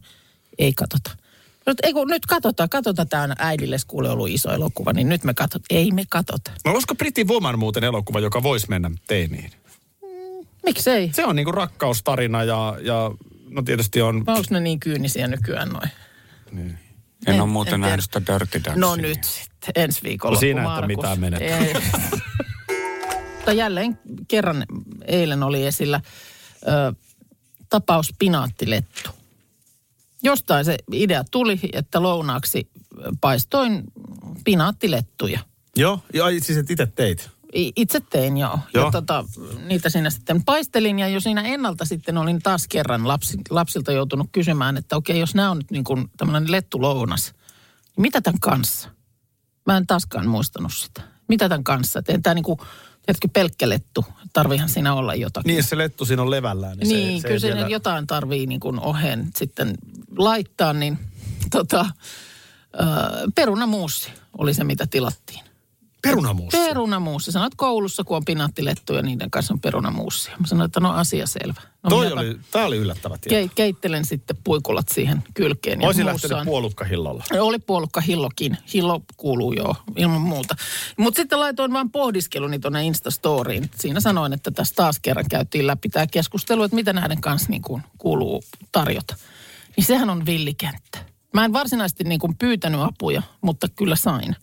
ei 0.59 0.73
katsota. 0.73 1.26
Nyt, 1.67 1.79
ei 1.83 1.93
kun, 1.93 2.09
nyt 2.09 2.27
katsotaan, 2.27 2.69
katsotaan. 2.69 3.09
Tämä 3.09 3.23
on 3.23 3.33
äidille 3.39 3.77
kuule 3.87 4.11
ollut 4.11 4.29
iso 4.29 4.53
elokuva, 4.53 4.93
niin 4.93 5.09
nyt 5.09 5.25
me 5.25 5.35
katsotaan. 5.35 5.67
Ei 5.71 5.91
me 5.91 6.05
katsota. 6.09 6.51
No 6.65 6.73
olisiko 6.73 6.95
Pretty 6.95 7.25
Woman 7.25 7.59
muuten 7.59 7.85
elokuva, 7.85 8.21
joka 8.21 8.43
voisi 8.43 8.67
mennä 8.69 8.91
teiniin? 9.07 9.51
Miksei? 10.65 11.11
Se 11.15 11.25
on 11.25 11.37
niinku 11.37 11.53
rakkaustarina 11.53 12.45
ja, 12.45 12.77
ja 12.81 13.11
no 13.51 13.63
tietysti 13.63 14.03
on... 14.03 14.17
Onko 14.17 14.43
ne 14.51 14.61
niin 14.61 14.81
kyynisiä 14.81 15.29
nykyään 15.29 15.69
noin? 15.69 15.91
En, 16.57 16.79
En- 17.27 17.41
ole 17.41 17.51
muuten 17.51 17.75
en 17.75 17.81
nähnyt 17.81 18.05
sitä 18.05 18.23
Dirty 18.27 18.65
Dancing. 18.65 18.81
No 18.81 18.97
nyt 18.97 19.25
sitten, 19.25 19.73
ensi 19.75 20.03
viikolla. 20.03 20.35
No 20.35 20.41
siinä 20.41 20.77
ole 20.79 20.87
mitään. 20.87 21.19
Mutta 23.37 23.53
jälleen 23.53 23.99
kerran 24.29 24.67
eilen 25.07 25.43
oli 25.43 25.67
esillä 25.67 26.01
ö, 26.69 26.95
tapaus 27.71 28.15
pinaattilettu. 28.19 29.11
Jostain 30.23 30.65
se 30.65 30.77
idea 30.93 31.25
tuli, 31.31 31.61
että 31.73 32.03
lounaaksi 32.03 32.71
paistoin 33.21 33.83
pinaattilettuja. 34.45 35.41
Joo, 35.77 36.01
ja 36.15 36.25
siis 36.41 36.59
et 36.59 36.71
itse 36.71 36.87
teit. 36.87 37.31
Itse 37.53 38.01
tein 38.01 38.37
joo. 38.37 38.59
Joo. 38.75 38.85
Ja 38.85 38.91
tota, 38.91 39.25
niitä 39.67 39.91
siinä 39.91 40.11
sitten 40.11 40.45
paistelin 40.45 40.99
ja 40.99 41.09
jo 41.09 41.21
siinä 41.21 41.43
ennalta 41.43 41.85
sitten 41.85 42.19
olin 42.19 42.39
taas 42.43 42.69
kerran 42.69 43.09
lapsi, 43.09 43.39
lapsilta 43.51 43.93
joutunut 43.93 44.29
kysymään, 44.33 44.77
että 44.77 44.97
okei, 44.97 45.21
jos 45.21 45.35
nämä 45.35 45.51
on 45.51 45.59
nyt 45.59 45.71
niin 45.71 45.85
kuin 45.85 46.11
tämmöinen 46.17 46.53
lettulounas, 46.53 47.33
niin 47.97 48.03
mitä 48.03 48.21
tämän 48.21 48.41
kanssa? 48.41 48.89
Mä 49.67 49.77
en 49.77 49.87
taaskaan 49.87 50.29
muistanut 50.29 50.73
sitä. 50.75 51.03
Mitä 51.29 51.49
tämän 51.49 51.65
kanssa? 51.65 51.99
Että 51.99 52.19
tämä 52.23 52.35
niin 52.35 52.43
kuin, 52.43 52.59
tiedätkö, 53.07 53.29
pelkkä 53.33 53.69
lettu. 53.69 54.05
Tarviihan 54.37 54.69
siinä 54.69 54.95
olla 54.95 55.15
jotakin. 55.15 55.49
Niin, 55.49 55.57
jos 55.57 55.69
se 55.69 55.79
lettu 55.79 56.05
siinä 56.05 56.23
on 56.23 56.31
levällään, 56.31 56.79
niin, 56.79 56.89
Niin, 56.89 57.19
se, 57.19 57.23
se 57.23 57.29
kyllä 57.29 57.41
siinä 57.41 57.57
vielä... 57.57 57.69
jotain 57.69 58.07
tarvii 58.07 58.47
niin 58.47 58.61
kuin 58.61 58.81
oheen 58.81 59.31
sitten 59.37 59.75
laittaa, 60.17 60.73
niin 60.73 60.99
tota, 61.51 61.81
äh, 61.81 61.91
perunamuussi 63.35 64.11
oli 64.39 64.55
se, 64.55 64.65
mitä 64.65 64.87
tilattiin. 64.87 65.46
Perunamuussa. 66.07 66.59
Perunamuussi. 66.59 67.33
Sanoit 67.33 67.55
koulussa, 67.57 68.05
kun 68.05 68.17
on 68.17 68.25
pinaattilettu 68.25 68.95
ja 68.95 69.03
niiden 69.03 69.31
kanssa 69.31 69.55
on 69.55 69.61
perunamuussi. 69.61 70.31
Mä 70.41 70.47
sanoin, 70.47 70.67
että 70.67 70.81
no 70.81 70.93
asia 70.93 71.27
selvä. 71.27 71.61
No, 71.83 71.91
Toi 71.91 72.05
minäpä 72.05 72.21
oli, 72.21 72.39
tää 72.51 72.67
oli 72.67 72.77
yllättävä 72.77 73.19
tieto. 73.19 73.47
ke- 73.47 73.53
keittelen 73.55 74.05
sitten 74.05 74.37
puikulat 74.45 74.89
siihen 74.89 75.23
kylkeen. 75.35 75.81
ja 75.81 75.87
Olisin 75.87 76.07
lähtenyt 76.07 76.45
puolukkahillolla. 76.45 77.25
Oli 77.41 77.59
puolukka 77.59 78.01
hillokin. 78.01 78.57
Hillo 78.75 79.03
kuuluu 79.17 79.53
joo, 79.53 79.77
ilman 79.97 80.21
muuta. 80.21 80.57
Mutta 80.97 81.17
sitten 81.19 81.41
laitoin 81.41 81.73
vaan 81.73 81.91
pohdiskeluni 81.91 82.59
tuonne 82.59 82.85
Instastoriin. 82.87 83.71
Siinä 83.75 84.01
sanoin, 84.01 84.33
että 84.33 84.51
tässä 84.51 84.75
taas 84.75 84.99
kerran 84.99 85.27
käytiin 85.31 85.67
läpi 85.67 85.89
tämä 85.89 86.07
keskustelu, 86.07 86.63
että 86.63 86.75
mitä 86.75 86.93
näiden 86.93 87.21
kanssa 87.21 87.51
niin 87.51 87.63
kuin 87.63 87.83
kuuluu 87.99 88.45
tarjota. 88.73 89.17
Niin 89.77 89.85
sehän 89.85 90.11
on 90.11 90.27
villikenttä. 90.27 90.99
Mä 91.33 91.45
en 91.45 91.53
varsinaisesti 91.53 92.05
niin 92.05 92.21
kuin 92.21 92.37
pyytänyt 92.37 92.81
apuja, 92.81 93.23
mutta 93.41 93.69
kyllä 93.69 93.97
sain. 93.97 94.37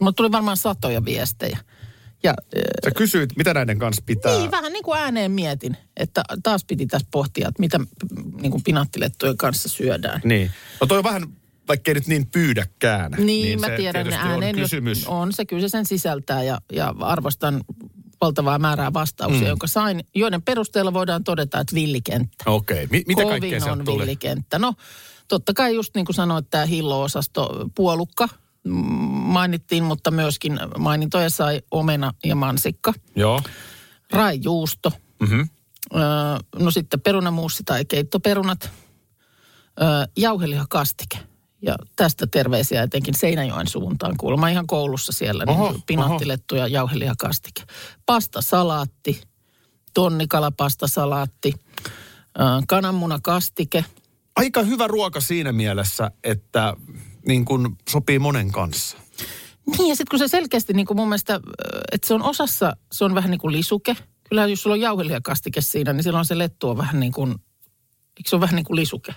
Mulla 0.00 0.12
tuli 0.12 0.32
varmaan 0.32 0.56
satoja 0.56 1.04
viestejä. 1.04 1.58
Ja 2.22 2.34
Sä 2.84 2.90
kysyit, 2.90 3.36
mitä 3.36 3.54
näiden 3.54 3.78
kanssa 3.78 4.02
pitää. 4.06 4.32
niin, 4.38 4.50
vähän 4.50 4.72
niin 4.72 4.82
kuin 4.84 4.98
ääneen 5.00 5.30
mietin, 5.32 5.76
että 5.96 6.22
taas 6.42 6.64
piti 6.64 6.86
tässä 6.86 7.08
pohtia, 7.10 7.48
että 7.48 7.60
mitä 7.60 7.78
niin 8.40 8.50
kuin 8.50 8.62
pinaattilettujen 8.62 9.36
kanssa 9.36 9.68
syödään. 9.68 10.20
Niin. 10.24 10.50
No 10.80 10.86
toi 10.86 10.98
on 10.98 11.04
vähän, 11.04 11.22
vaikkei 11.68 11.94
nyt 11.94 12.06
niin 12.06 12.26
pyydäkään. 12.26 13.12
Niin, 13.18 13.60
mä 13.60 13.66
se 13.66 13.76
tiedän 13.76 14.04
tietysti 14.06 14.26
ääneen. 14.28 14.56
On 14.56 14.62
kysymys. 14.62 15.06
On 15.06 15.32
se, 15.32 15.44
kyllä 15.44 15.60
se 15.60 15.68
sen 15.68 15.86
sisältää 15.86 16.42
ja, 16.42 16.58
ja 16.72 16.94
arvostan 17.00 17.60
valtavaa 18.20 18.58
määrää 18.58 18.92
vastauksia, 18.92 19.40
Mm. 19.42 19.46
jonka 19.48 19.66
sain, 19.66 20.04
joiden 20.14 20.42
perusteella 20.42 20.92
voidaan 20.92 21.24
todeta, 21.24 21.60
että 21.60 21.74
villikenttä. 21.74 22.44
Okei. 22.46 22.86
Mi- 22.90 23.04
mitä 23.06 23.22
Kovin 23.22 23.40
kaikkea 23.40 23.72
on 23.72 23.84
tuli? 23.84 24.00
villikenttä. 24.00 24.58
No, 24.58 24.74
totta 25.28 25.54
kai 25.54 25.74
just 25.74 25.94
niin 25.94 26.06
kuin 26.06 26.16
sanoit, 26.16 26.50
tämä 26.50 26.66
hillo-osasto, 26.66 27.68
puolukka 27.74 28.28
mainittiin, 29.08 29.84
mutta 29.84 30.10
myöskin 30.10 30.60
mainintoja 30.78 31.30
sai 31.30 31.62
omena 31.70 32.12
ja 32.24 32.36
mansikka. 32.36 32.92
Joo. 33.16 33.42
Raijuusto. 34.12 34.92
Mhm. 35.20 35.40
Öö, 35.94 36.00
no 36.58 36.70
sitten 36.70 37.00
perunamuussi 37.00 37.62
tai 37.64 37.84
keittoperunat. 37.84 38.70
Öö, 39.80 39.88
jauhelihakastike. 40.16 41.18
Ja 41.62 41.76
tästä 41.96 42.26
terveisiä 42.26 42.82
etenkin 42.82 43.14
Seinäjoen 43.14 43.66
suuntaan 43.66 44.16
kuulemma 44.16 44.48
ihan 44.48 44.66
koulussa 44.66 45.12
siellä. 45.12 45.44
Oho, 45.46 45.72
niin 45.72 45.82
pinaattilettu 45.86 46.56
ja 46.56 46.66
jauhelihakastike. 46.66 47.62
Pastasalaatti, 48.06 49.22
tonnikalapastasalaatti, 49.94 51.54
öö, 52.40 52.46
kananmunakastike. 52.68 53.84
Aika 54.36 54.62
hyvä 54.62 54.86
ruoka 54.86 55.20
siinä 55.20 55.52
mielessä, 55.52 56.10
että 56.24 56.76
niin 57.28 57.44
kuin 57.44 57.76
sopii 57.88 58.18
monen 58.18 58.52
kanssa. 58.52 58.96
Niin 59.66 59.88
ja 59.88 59.96
sitten 59.96 60.10
kun 60.10 60.18
se 60.18 60.28
selkeästi 60.28 60.72
niin 60.72 60.86
kuin 60.86 60.96
mun 60.96 61.08
mielestä, 61.08 61.40
että 61.92 62.08
se 62.08 62.14
on 62.14 62.22
osassa, 62.22 62.76
se 62.92 63.04
on 63.04 63.14
vähän 63.14 63.30
niin 63.30 63.40
kuin 63.40 63.52
lisuke. 63.52 63.96
Kyllä 64.28 64.46
jos 64.46 64.62
sulla 64.62 64.74
on 64.74 64.80
jauhelihakastike 64.80 65.60
siinä, 65.60 65.92
niin 65.92 66.04
silloin 66.04 66.24
se 66.24 66.38
lettu 66.38 66.68
on 66.68 66.78
vähän 66.78 67.00
niin 67.00 67.12
kuin, 67.12 67.30
eikö 68.16 68.28
se 68.28 68.36
on 68.36 68.40
vähän 68.40 68.56
niin 68.56 68.64
kuin 68.64 68.76
lisuke? 68.76 69.14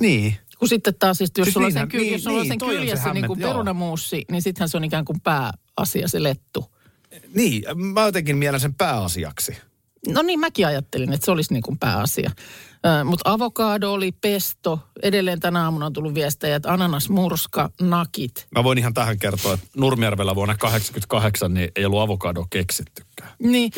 Niin. 0.00 0.36
Kun 0.58 0.68
sitten 0.68 0.94
taas, 0.94 1.18
siis, 1.18 1.30
jos 1.38 1.44
Siis 1.44 1.54
sulla 1.54 1.66
on 1.66 1.72
sen, 1.72 1.88
kyl, 1.88 2.00
niin, 2.00 2.12
jos 2.12 2.24
sulla 2.24 2.36
on 2.36 2.42
niin, 2.42 2.52
sen 2.52 2.58
toi 2.58 2.68
on 2.68 2.74
se 2.74 2.78
kyljessä 2.78 3.14
niin 3.14 3.26
kuin 3.26 3.40
perunamuussi, 3.40 4.24
niin 4.30 4.42
sittenhän 4.42 4.68
se 4.68 4.76
on 4.76 4.84
ikään 4.84 5.04
kuin 5.04 5.20
pääasia, 5.20 6.08
se 6.08 6.22
lettu. 6.22 6.72
Niin, 7.34 7.62
mä 7.76 8.04
jotenkin 8.04 8.36
mielen 8.36 8.60
sen 8.60 8.74
pääasiaksi. 8.74 9.56
No 10.08 10.22
niin, 10.22 10.40
mäkin 10.40 10.66
ajattelin, 10.66 11.12
että 11.12 11.24
se 11.24 11.30
olisi 11.30 11.52
niin 11.52 11.62
kuin 11.62 11.78
pääasia. 11.78 12.30
Mutta 13.04 13.30
avokado 13.32 13.92
oli, 13.92 14.12
pesto. 14.12 14.80
Edelleen 15.02 15.40
tänä 15.40 15.64
aamuna 15.64 15.86
on 15.86 15.92
tullut 15.92 16.14
viestejä, 16.14 16.56
että 16.56 16.72
ananasmurska, 16.72 17.70
nakit. 17.80 18.46
Mä 18.54 18.64
voin 18.64 18.78
ihan 18.78 18.94
tähän 18.94 19.18
kertoa, 19.18 19.54
että 19.54 19.66
Nurmijärvellä 19.76 20.34
vuonna 20.34 20.56
88 20.56 21.54
niin 21.54 21.70
ei 21.76 21.84
ollut 21.84 22.00
avokado 22.00 22.46
keksittykään. 22.50 23.30
Niin. 23.38 23.70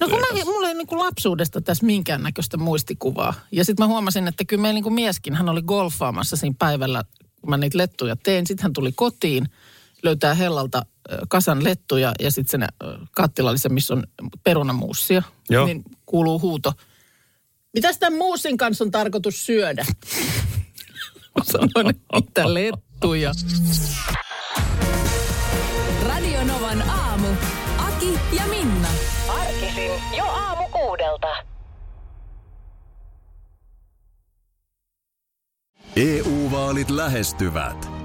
No 0.00 0.08
kun 0.08 0.18
mä, 0.18 0.44
mulla 0.44 0.68
ei 0.68 0.74
niin 0.74 0.86
lapsuudesta 0.90 1.60
tässä 1.60 1.86
minkäännäköistä 1.86 2.56
muistikuvaa. 2.56 3.34
Ja 3.52 3.64
sitten 3.64 3.84
mä 3.84 3.88
huomasin, 3.88 4.28
että 4.28 4.44
kyllä 4.44 4.62
meillä 4.62 4.74
niin 4.74 4.84
kuin 4.84 4.94
mieskin, 4.94 5.34
hän 5.34 5.48
oli 5.48 5.62
golfaamassa 5.62 6.36
siinä 6.36 6.56
päivällä, 6.58 7.04
kun 7.40 7.50
mä 7.50 7.56
niitä 7.56 7.78
lettuja 7.78 8.16
tein. 8.16 8.46
Sitten 8.46 8.62
hän 8.62 8.72
tuli 8.72 8.92
kotiin, 8.92 9.48
löytää 10.02 10.34
hellalta 10.34 10.86
kasan 11.28 11.64
lettuja 11.64 12.12
ja 12.20 12.30
sitten 12.30 12.50
sen 12.60 12.90
kattilallisen, 13.10 13.72
missä 13.72 13.94
on 13.94 14.04
perunamuussia. 14.44 15.22
Joo. 15.50 15.66
Niin 15.66 15.84
kuuluu 16.06 16.40
huuto. 16.40 16.72
Mitäs 17.74 17.98
tämän 17.98 18.18
muussin 18.18 18.56
kanssa 18.56 18.84
on 18.84 18.90
tarkoitus 18.90 19.46
syödä? 19.46 19.84
Sanoin, 21.52 21.96
että 22.12 22.54
lettuja. 22.54 23.32
Radio 26.02 26.44
Novan 26.44 26.90
aamu. 26.90 27.28
Aki 27.78 28.18
ja 28.36 28.46
Minna. 28.46 28.88
Arkisin 29.28 29.90
jo 30.16 30.24
aamu 30.24 30.68
kuudelta. 30.68 31.28
EU-vaalit 35.96 36.90
lähestyvät. 36.90 37.93